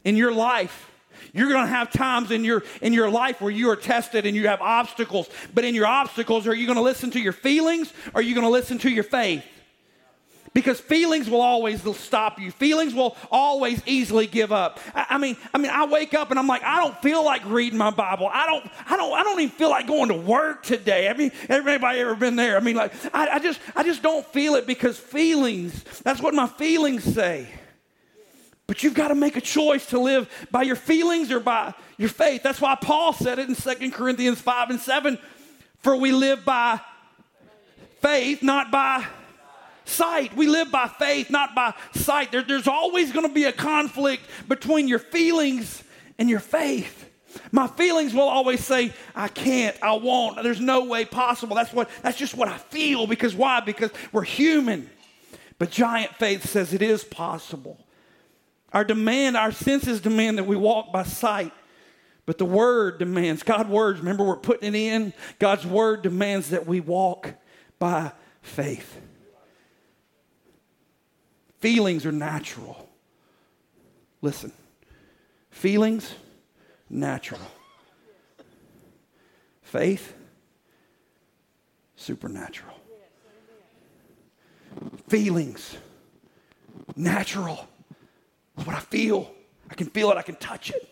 [0.05, 0.91] In your life,
[1.33, 4.37] you're going to have times in your in your life where you are tested and
[4.37, 5.29] you have obstacles.
[5.55, 8.35] But in your obstacles, are you going to listen to your feelings or are you
[8.35, 9.45] going to listen to your faith?
[10.55, 12.51] Because feelings will always stop you.
[12.51, 14.81] Feelings will always easily give up.
[14.95, 17.45] I, I, mean i mean i wake up and i'm like i don't feel like
[17.47, 18.29] reading my bible.
[18.33, 21.09] I don't i don't i don't even feel like going to work today.
[21.09, 22.57] I mean everybody ever been there?
[22.57, 26.35] I mean like I, I just i just don't feel it because feelings that's what
[26.35, 27.49] my feelings say.
[28.67, 32.11] But you've got to make a choice to live by your feelings or by your
[32.11, 32.43] faith.
[32.43, 35.19] That's why paul said it in 2 corinthians 5 and 7
[35.81, 36.81] for we live by
[38.01, 39.07] faith not by
[39.89, 40.37] sight.
[40.37, 42.33] We live by faith, not by sight.
[42.33, 45.83] There, there's always going to be a conflict between your feelings
[46.19, 47.07] and your faith.
[47.53, 51.55] My feelings will always say, I can't, I won't, there's no way possible.
[51.57, 53.61] That's what that's just what I feel because why?
[53.61, 54.91] Because we're human.
[55.59, 57.85] But giant faith says it is possible.
[58.73, 61.53] Our demand, our senses demand that we walk by sight.
[62.27, 65.15] But the word demands, God's words, remember we're putting it in.
[65.39, 67.33] God's word demands that we walk
[67.79, 69.01] by faith.
[71.61, 72.89] Feelings are natural.
[74.23, 74.53] Listen,
[75.51, 76.15] feelings,
[76.89, 77.41] natural.
[79.63, 80.15] Faith,
[81.97, 82.75] supernatural.
[85.09, 85.77] Feelings,
[86.97, 87.67] natural.
[88.57, 89.31] It's what I feel.
[89.71, 90.89] I can feel it, I can touch it.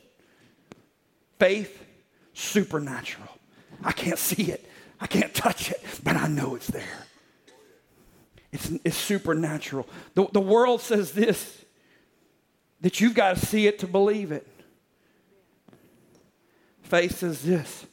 [1.39, 1.85] Faith,
[2.33, 3.29] supernatural.
[3.85, 4.69] I can't see it,
[5.01, 7.07] I can't touch it, but I know it's there.
[8.57, 9.87] It's, it's supernatural.
[10.15, 11.63] The, the world says this
[12.81, 14.47] that you've got to see it to believe it.
[16.83, 17.87] Faith says this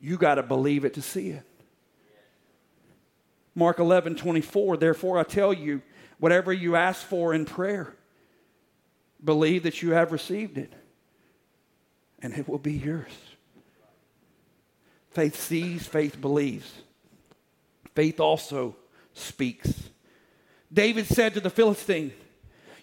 [0.00, 1.44] you got to believe it to see it.
[3.54, 5.82] Mark 11, 24, therefore I tell you,
[6.18, 7.94] whatever you ask for in prayer,
[9.22, 10.72] believe that you have received it,
[12.20, 13.12] and it will be yours.
[15.10, 16.72] Faith sees, faith believes.
[17.94, 18.74] Faith also
[19.14, 19.84] speaks.
[20.72, 22.12] David said to the Philistine,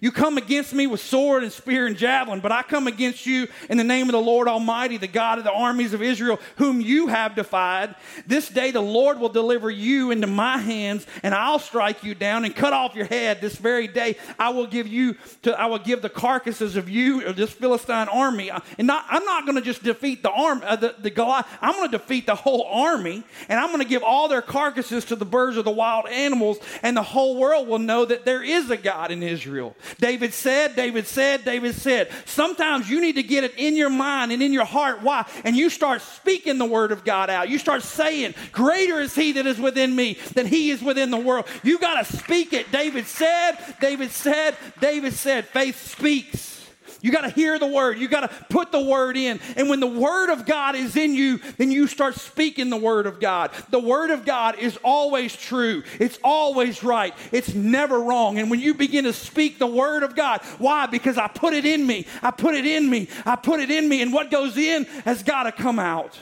[0.01, 3.47] you come against me with sword and spear and javelin, but I come against you
[3.69, 6.81] in the name of the Lord Almighty, the God of the armies of Israel, whom
[6.81, 7.95] you have defied.
[8.25, 12.45] This day the Lord will deliver you into my hands, and I'll strike you down
[12.45, 13.41] and cut off your head.
[13.41, 17.27] This very day I will give you to I will give the carcasses of you
[17.27, 18.49] or this Philistine army.
[18.79, 21.45] And not, I'm not going to just defeat the arm uh, the, the Goliath.
[21.61, 25.05] I'm going to defeat the whole army, and I'm going to give all their carcasses
[25.05, 28.41] to the birds of the wild animals, and the whole world will know that there
[28.41, 29.75] is a God in Israel.
[29.99, 32.09] David said, David said, David said.
[32.25, 35.01] Sometimes you need to get it in your mind and in your heart.
[35.01, 35.25] Why?
[35.43, 37.49] And you start speaking the word of God out.
[37.49, 41.17] You start saying, Greater is he that is within me than he is within the
[41.17, 41.47] world.
[41.63, 42.71] You got to speak it.
[42.71, 45.45] David said, David said, David said.
[45.45, 46.60] Faith speaks.
[47.01, 47.97] You got to hear the word.
[47.97, 49.39] You got to put the word in.
[49.55, 53.07] And when the word of God is in you, then you start speaking the word
[53.07, 53.51] of God.
[53.69, 58.37] The word of God is always true, it's always right, it's never wrong.
[58.39, 60.85] And when you begin to speak the word of God, why?
[60.85, 62.05] Because I put it in me.
[62.21, 63.09] I put it in me.
[63.25, 64.01] I put it in me.
[64.01, 66.17] And what goes in has got to come out.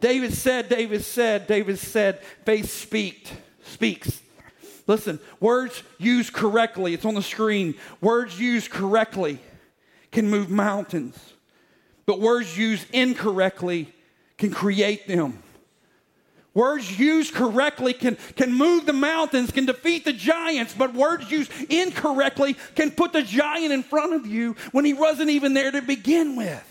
[0.00, 3.30] David said, David said, David said, faith speaks,
[3.64, 4.22] speaks.
[4.88, 7.74] Listen, words used correctly, it's on the screen.
[8.00, 9.38] Words used correctly
[10.10, 11.16] can move mountains,
[12.06, 13.92] but words used incorrectly
[14.38, 15.42] can create them.
[16.54, 21.52] Words used correctly can, can move the mountains, can defeat the giants, but words used
[21.70, 25.82] incorrectly can put the giant in front of you when he wasn't even there to
[25.82, 26.67] begin with.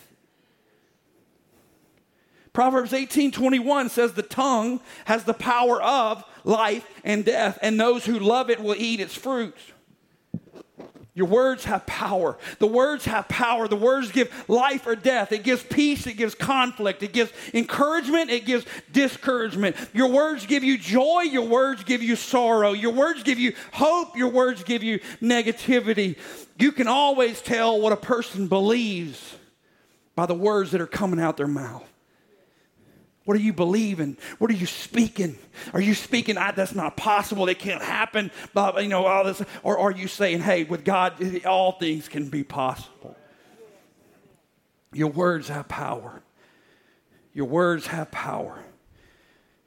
[2.58, 8.04] Proverbs 18 21 says, The tongue has the power of life and death, and those
[8.04, 9.62] who love it will eat its fruits.
[11.14, 12.36] Your words have power.
[12.58, 13.68] The words have power.
[13.68, 15.32] The words give life or death.
[15.32, 16.08] It gives peace.
[16.08, 17.04] It gives conflict.
[17.04, 18.32] It gives encouragement.
[18.32, 19.76] It gives discouragement.
[19.94, 21.26] Your words give you joy.
[21.30, 22.74] Your words give you sorrow.
[22.74, 24.18] Your words give you hope.
[24.18, 26.18] Your words give you negativity.
[26.58, 29.36] You can always tell what a person believes
[30.16, 31.88] by the words that are coming out their mouth.
[33.28, 34.16] What are you believing?
[34.38, 35.38] What are you speaking?
[35.74, 39.44] Are you speaking, ah, that's not possible, it can't happen, but you know, all this,
[39.64, 43.18] or are you saying, hey, with God, all things can be possible?
[44.94, 46.22] Your words have power.
[47.34, 48.64] Your words have power.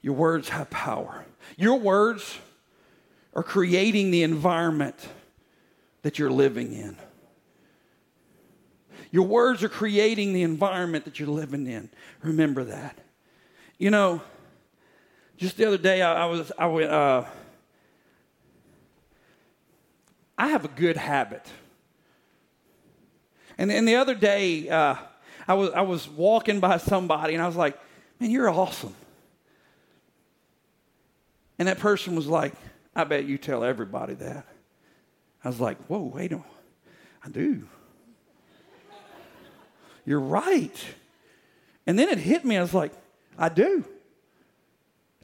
[0.01, 1.23] Your words have power.
[1.55, 2.39] Your words
[3.35, 5.07] are creating the environment
[6.01, 6.97] that you're living in.
[9.11, 11.91] Your words are creating the environment that you're living in.
[12.23, 12.97] Remember that.
[13.81, 14.21] You know,
[15.37, 17.23] just the other day, I, I was, I went, uh,
[20.37, 21.43] I have a good habit.
[23.57, 24.97] And, and the other day, uh,
[25.47, 27.75] I, was, I was walking by somebody and I was like,
[28.19, 28.93] man, you're awesome.
[31.57, 32.53] And that person was like,
[32.95, 34.45] I bet you tell everybody that.
[35.43, 36.51] I was like, whoa, wait a minute.
[37.25, 37.67] I do.
[40.05, 40.85] You're right.
[41.87, 42.57] And then it hit me.
[42.57, 42.93] I was like,
[43.37, 43.85] I do.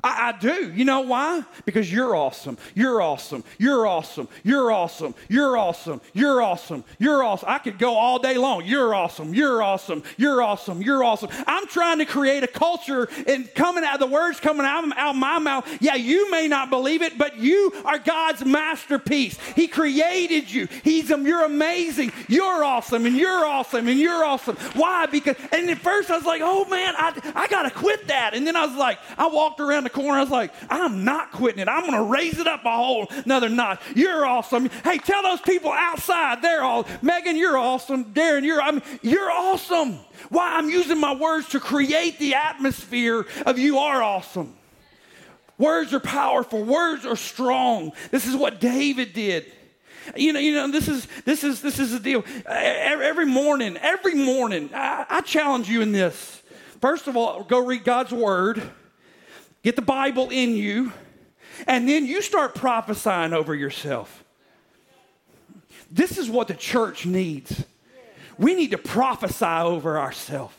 [0.03, 0.71] I, I, do.
[0.73, 1.43] You know why?
[1.65, 2.59] Because you're awesome.
[2.75, 3.43] You're awesome.
[3.57, 4.27] You're awesome.
[4.43, 5.15] You're awesome.
[5.27, 6.01] You're awesome.
[6.13, 6.83] You're awesome.
[6.99, 7.49] You're awesome.
[7.49, 8.63] I could go all day long.
[8.63, 9.33] You're awesome.
[9.33, 10.03] You're awesome.
[10.15, 10.83] You're awesome.
[10.83, 11.29] You're awesome.
[11.47, 15.15] I'm trying to create a culture and coming out, of the words coming out, out
[15.15, 15.67] of my mouth.
[15.81, 19.39] Yeah, you may not believe it, but you are God's masterpiece.
[19.55, 20.67] He created you.
[20.83, 22.11] He's um, you're amazing.
[22.27, 24.57] You're awesome and you're awesome and you're awesome.
[24.75, 25.07] Why?
[25.07, 28.35] Because and at first I was like, oh man, I, I gotta quit that.
[28.35, 30.17] And then I was like, I walked around the corner.
[30.17, 31.67] I was like, I'm not quitting it.
[31.67, 33.81] I'm going to raise it up a whole another notch.
[33.95, 34.69] You're awesome.
[34.83, 36.85] Hey, tell those people outside they're all.
[37.01, 38.05] Megan, you're awesome.
[38.05, 39.99] Darren, you're I mean, you're awesome.
[40.29, 40.57] Why?
[40.57, 44.55] I'm using my words to create the atmosphere of you are awesome.
[45.57, 46.63] Words are powerful.
[46.63, 47.91] Words are strong.
[48.11, 49.51] This is what David did.
[50.15, 52.23] You know, you know, this is this is this is the deal.
[52.45, 56.41] Every morning, every morning, I, I challenge you in this.
[56.79, 58.61] First of all, go read God's word
[59.63, 60.91] get the Bible in you,
[61.65, 64.23] and then you start prophesying over yourself.
[65.91, 67.63] This is what the church needs.
[68.37, 70.53] We need to prophesy over ourselves.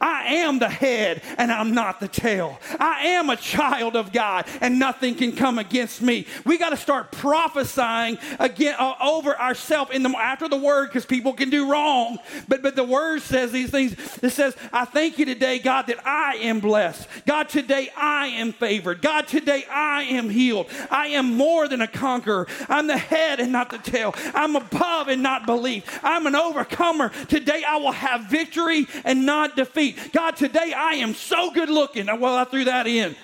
[0.00, 2.58] I am the head and I'm not the tail.
[2.78, 6.26] I am a child of God and nothing can come against me.
[6.44, 11.06] We got to start prophesying again uh, over ourselves in the after the word because
[11.06, 12.18] people can do wrong.
[12.48, 13.92] But but the word says these things.
[14.22, 17.08] It says, "I thank you today, God, that I am blessed.
[17.26, 19.02] God, today I am favored.
[19.02, 20.66] God, today I am healed.
[20.90, 22.46] I am more than a conqueror.
[22.68, 24.14] I'm the head and not the tail.
[24.34, 26.00] I'm above and not beneath.
[26.02, 27.10] I'm an overcomer.
[27.28, 30.12] Today I will have victory and not defeat." Feet.
[30.12, 32.06] God, today I am so good looking.
[32.06, 33.16] Well, I threw that in.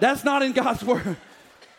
[0.00, 1.16] That's not in God's word.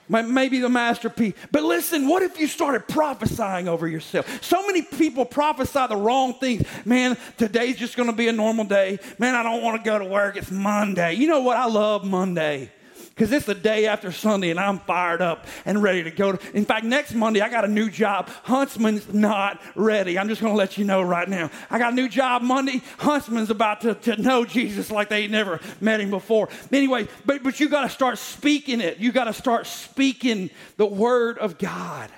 [0.09, 1.34] Maybe the masterpiece.
[1.51, 4.41] But listen, what if you started prophesying over yourself?
[4.41, 6.65] So many people prophesy the wrong things.
[6.86, 8.99] Man, today's just going to be a normal day.
[9.20, 10.38] Man, I don't want to go to work.
[10.38, 11.13] It's Monday.
[11.13, 11.57] You know what?
[11.57, 12.72] I love Monday
[13.18, 16.38] because it's the day after Sunday and I'm fired up and ready to go.
[16.53, 18.30] In fact, next Monday, I got a new job.
[18.43, 20.20] Huntsman's not ready.
[20.20, 21.49] I'm just going to let you know right now.
[21.72, 22.84] I got a new job Monday.
[22.99, 26.47] Huntsman's about to, to know Jesus like they never met him before.
[26.72, 28.99] Anyway, but, but you got to start speaking it.
[28.99, 32.11] You got to start speaking the word of God.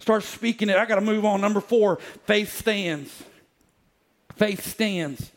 [0.00, 0.76] Start speaking it.
[0.76, 1.40] I got to move on.
[1.40, 3.22] Number four, faith stands.
[4.34, 5.31] Faith stands.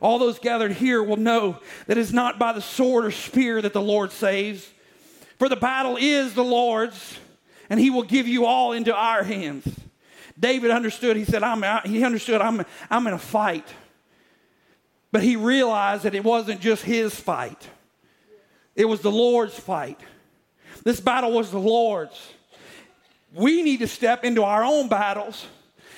[0.00, 3.72] All those gathered here will know that it's not by the sword or spear that
[3.72, 4.68] the Lord saves.
[5.38, 7.18] For the battle is the Lord's,
[7.68, 9.68] and he will give you all into our hands.
[10.38, 13.66] David understood, he said, I'm, he understood, I'm, I'm in a fight.
[15.12, 17.68] But he realized that it wasn't just his fight,
[18.74, 20.00] it was the Lord's fight.
[20.82, 22.32] This battle was the Lord's.
[23.34, 25.46] We need to step into our own battles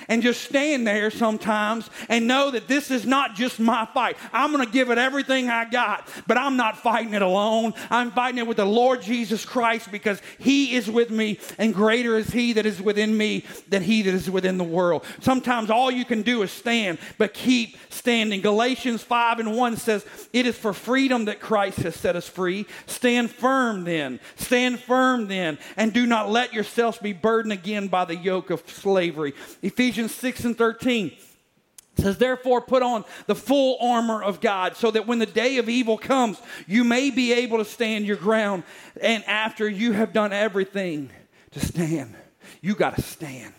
[0.09, 4.17] and just stand there sometimes and know that this is not just my fight.
[4.33, 7.75] I'm going to give it everything I got, but I'm not fighting it alone.
[7.91, 12.17] I'm fighting it with the Lord Jesus Christ because He is with me, and greater
[12.17, 15.05] is He that is within me than He that is within the world.
[15.21, 18.41] Sometimes all you can do is stand, but keep standing.
[18.41, 22.67] Galatians 5 and 1 says, It is for freedom that Christ has set us free.
[22.87, 24.21] Stand firm then.
[24.37, 28.69] Stand firm then, and do not let yourselves be burdened again by the yoke of
[28.69, 29.35] slavery.
[29.63, 31.09] Ephesians Ephesians 6 and 13.
[31.09, 35.59] It says, therefore, put on the full armor of God so that when the day
[35.59, 38.63] of evil comes, you may be able to stand your ground.
[39.03, 41.11] And after you have done everything
[41.51, 42.15] to stand,
[42.63, 43.53] you got to stand.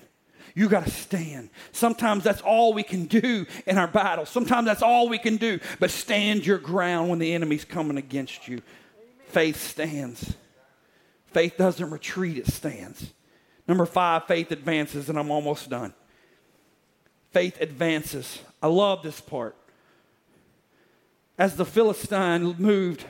[0.55, 1.51] You got to stand.
[1.71, 4.25] Sometimes that's all we can do in our battle.
[4.25, 8.47] Sometimes that's all we can do, but stand your ground when the enemy's coming against
[8.47, 8.63] you.
[9.27, 10.33] Faith stands.
[11.27, 13.13] Faith doesn't retreat, it stands.
[13.67, 15.93] Number five, faith advances, and I'm almost done
[17.33, 18.39] faith advances.
[18.61, 19.55] I love this part.
[21.37, 23.03] as the Philistine moved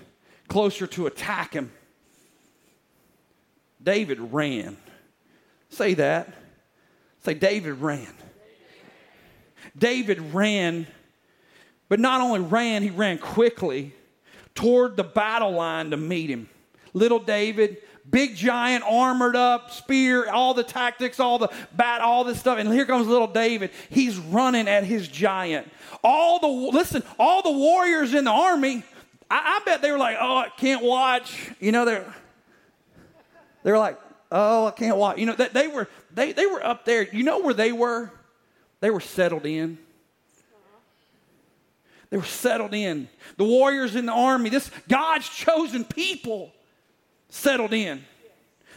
[0.47, 1.71] closer to attack him,
[3.81, 4.77] David ran.
[5.69, 6.33] Say that.
[7.25, 8.13] Say, David ran.
[9.77, 10.87] David ran,
[11.89, 13.93] but not only ran, he ran quickly
[14.55, 16.47] toward the battle line to meet him.
[16.93, 17.77] Little David,
[18.09, 22.59] big giant, armored up, spear, all the tactics, all the bat, all this stuff.
[22.59, 23.71] And here comes little David.
[23.89, 25.71] He's running at his giant.
[26.03, 28.83] All the, listen, all the warriors in the army,
[29.29, 31.51] I, I bet they were like, oh, I can't watch.
[31.59, 32.13] You know, they're,
[33.63, 33.99] they're like,
[34.31, 35.17] oh, I can't watch.
[35.17, 37.07] You know, they, they were, they, they were up there.
[37.11, 38.11] You know where they were?
[38.79, 39.77] They were settled in.
[42.09, 43.07] They were settled in.
[43.37, 46.51] The warriors in the army, this God's chosen people,
[47.33, 48.05] settled in.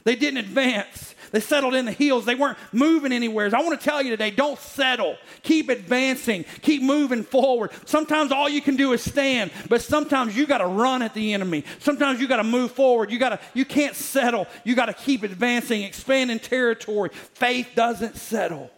[0.05, 1.15] They didn't advance.
[1.33, 2.25] They settled in the hills.
[2.25, 3.51] They weren't moving anywhere.
[3.53, 5.17] I want to tell you today don't settle.
[5.43, 6.45] Keep advancing.
[6.63, 7.73] Keep moving forward.
[7.85, 11.35] Sometimes all you can do is stand, but sometimes you got to run at the
[11.35, 11.65] enemy.
[11.81, 13.11] Sometimes you got to move forward.
[13.11, 14.47] You got to you can't settle.
[14.65, 17.11] You got to keep advancing, expanding territory.
[17.13, 18.71] Faith doesn't settle.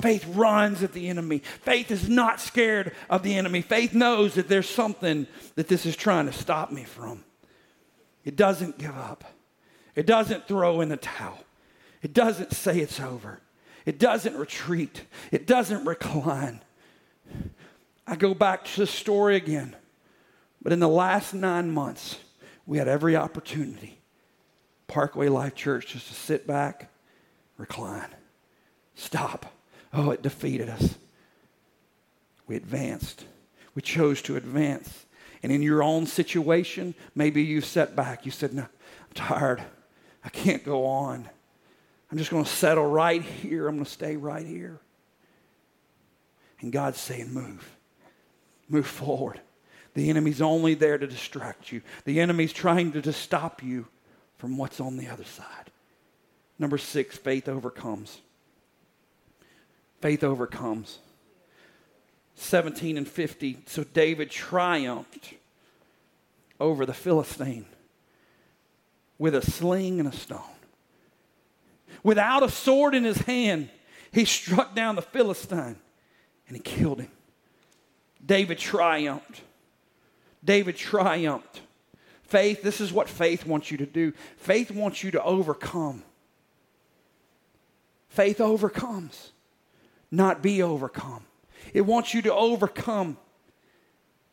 [0.00, 1.38] Faith runs at the enemy.
[1.38, 3.62] Faith is not scared of the enemy.
[3.62, 7.24] Faith knows that there's something that this is trying to stop me from.
[8.24, 9.24] It doesn't give up.
[9.94, 11.38] It doesn't throw in the towel.
[12.02, 13.40] It doesn't say it's over.
[13.84, 15.04] It doesn't retreat.
[15.32, 16.60] It doesn't recline.
[18.06, 19.74] I go back to the story again.
[20.62, 22.18] But in the last nine months,
[22.66, 23.98] we had every opportunity,
[24.86, 26.90] Parkway Life Church, just to sit back,
[27.56, 28.08] recline,
[28.94, 29.52] stop
[29.92, 30.96] Oh, it defeated us.
[32.46, 33.24] We advanced.
[33.74, 35.06] We chose to advance.
[35.42, 38.26] And in your own situation, maybe you set back.
[38.26, 39.62] You said, No, I'm tired.
[40.24, 41.28] I can't go on.
[42.10, 43.68] I'm just going to settle right here.
[43.68, 44.80] I'm going to stay right here.
[46.60, 47.76] And God's saying, Move.
[48.68, 49.40] Move forward.
[49.94, 53.86] The enemy's only there to distract you, the enemy's trying to, to stop you
[54.36, 55.70] from what's on the other side.
[56.58, 58.20] Number six, faith overcomes.
[60.00, 60.98] Faith overcomes.
[62.38, 63.58] 17 and 50.
[63.66, 65.34] So David triumphed
[66.60, 67.66] over the Philistine
[69.18, 70.40] with a sling and a stone.
[72.02, 73.68] Without a sword in his hand,
[74.12, 75.76] he struck down the Philistine
[76.46, 77.10] and he killed him.
[78.24, 79.42] David triumphed.
[80.44, 81.60] David triumphed.
[82.22, 84.12] Faith, this is what faith wants you to do.
[84.36, 86.02] Faith wants you to overcome.
[88.08, 89.32] Faith overcomes
[90.10, 91.24] not be overcome.
[91.74, 93.16] It wants you to overcome.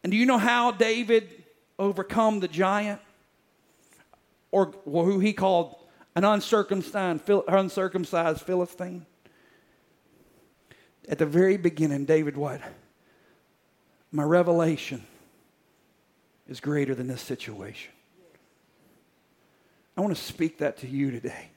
[0.04, 1.44] And do you know how David
[1.78, 3.02] overcome the giant?
[4.52, 5.76] Or who he called
[6.16, 9.06] an uncircumcised, uncircumcised Philistine?
[11.08, 12.62] At the very beginning, David, what?
[14.12, 15.06] My revelation
[16.48, 17.92] is greater than this situation.
[19.98, 21.50] I want to speak that to you today.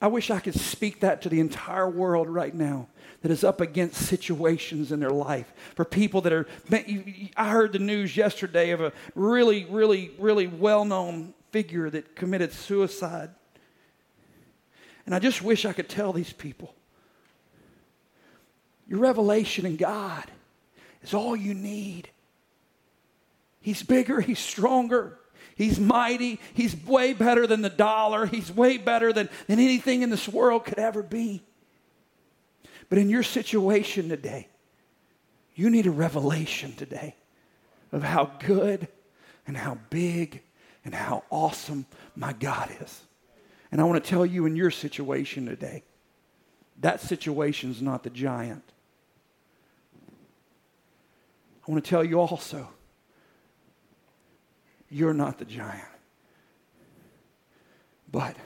[0.00, 2.88] I wish I could speak that to the entire world right now
[3.22, 5.52] that is up against situations in their life.
[5.74, 6.46] For people that are,
[7.36, 12.52] I heard the news yesterday of a really, really, really well known figure that committed
[12.52, 13.30] suicide.
[15.04, 16.74] And I just wish I could tell these people
[18.86, 20.24] your revelation in God
[21.02, 22.08] is all you need.
[23.60, 25.18] He's bigger, He's stronger.
[25.58, 26.38] He's mighty.
[26.54, 28.26] He's way better than the dollar.
[28.26, 31.42] He's way better than, than anything in this world could ever be.
[32.88, 34.46] But in your situation today,
[35.56, 37.16] you need a revelation today
[37.90, 38.86] of how good
[39.48, 40.42] and how big
[40.84, 43.02] and how awesome my God is.
[43.72, 45.82] And I want to tell you in your situation today,
[46.80, 48.62] that situation is not the giant.
[51.66, 52.68] I want to tell you also
[54.90, 55.84] you're not the giant.
[58.10, 58.36] But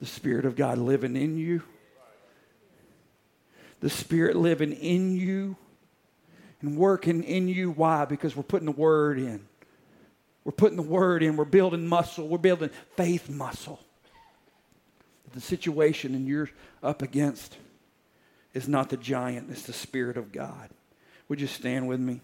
[0.00, 1.62] the Spirit of God living in you,
[3.80, 5.56] the Spirit living in you
[6.60, 7.70] and working in you.
[7.70, 8.04] Why?
[8.04, 9.46] Because we're putting the Word in.
[10.44, 11.36] We're putting the Word in.
[11.36, 12.28] We're building muscle.
[12.28, 13.80] We're building faith muscle.
[15.32, 16.50] The situation and you're
[16.82, 17.56] up against
[18.54, 20.68] is not the giant, it's the Spirit of God.
[21.28, 22.20] Would you stand with me?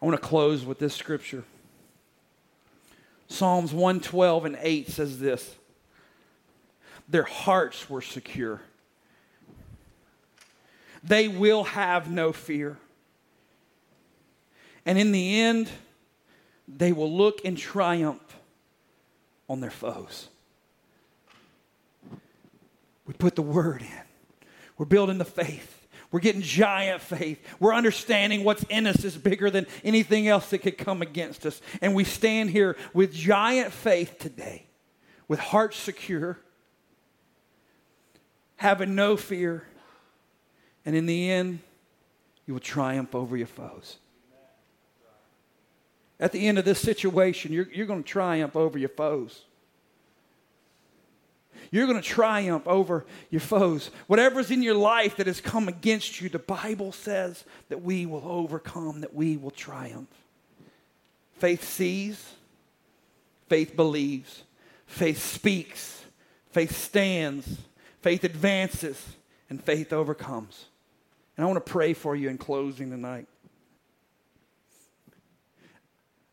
[0.00, 1.44] I want to close with this scripture.
[3.28, 5.54] Psalms 112 and 8 says this
[7.08, 8.60] Their hearts were secure.
[11.02, 12.78] They will have no fear.
[14.84, 15.68] And in the end,
[16.68, 18.36] they will look in triumph
[19.48, 20.28] on their foes.
[23.06, 24.46] We put the word in.
[24.76, 25.85] We're building the faith.
[26.16, 27.46] We're getting giant faith.
[27.60, 31.60] We're understanding what's in us is bigger than anything else that could come against us.
[31.82, 34.64] And we stand here with giant faith today,
[35.28, 36.38] with hearts secure,
[38.56, 39.66] having no fear.
[40.86, 41.58] And in the end,
[42.46, 43.98] you will triumph over your foes.
[46.18, 49.44] At the end of this situation, you're, you're going to triumph over your foes.
[51.70, 53.90] You're going to triumph over your foes.
[54.06, 58.26] Whatever's in your life that has come against you, the Bible says that we will
[58.26, 60.08] overcome, that we will triumph.
[61.38, 62.32] Faith sees,
[63.48, 64.42] faith believes,
[64.86, 66.04] faith speaks,
[66.50, 67.58] faith stands,
[68.00, 69.16] faith advances,
[69.50, 70.66] and faith overcomes.
[71.36, 73.26] And I want to pray for you in closing tonight.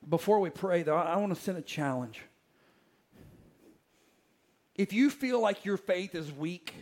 [0.09, 2.21] Before we pray, though, I want to send a challenge.
[4.75, 6.73] If you feel like your faith is weak,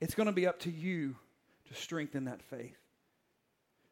[0.00, 1.16] it's going to be up to you
[1.68, 2.76] to strengthen that faith.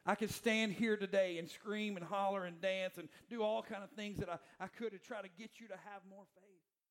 [0.06, 3.84] I could stand here today and scream and holler and dance and do all kind
[3.84, 6.47] of things that I, I could to try to get you to have more faith.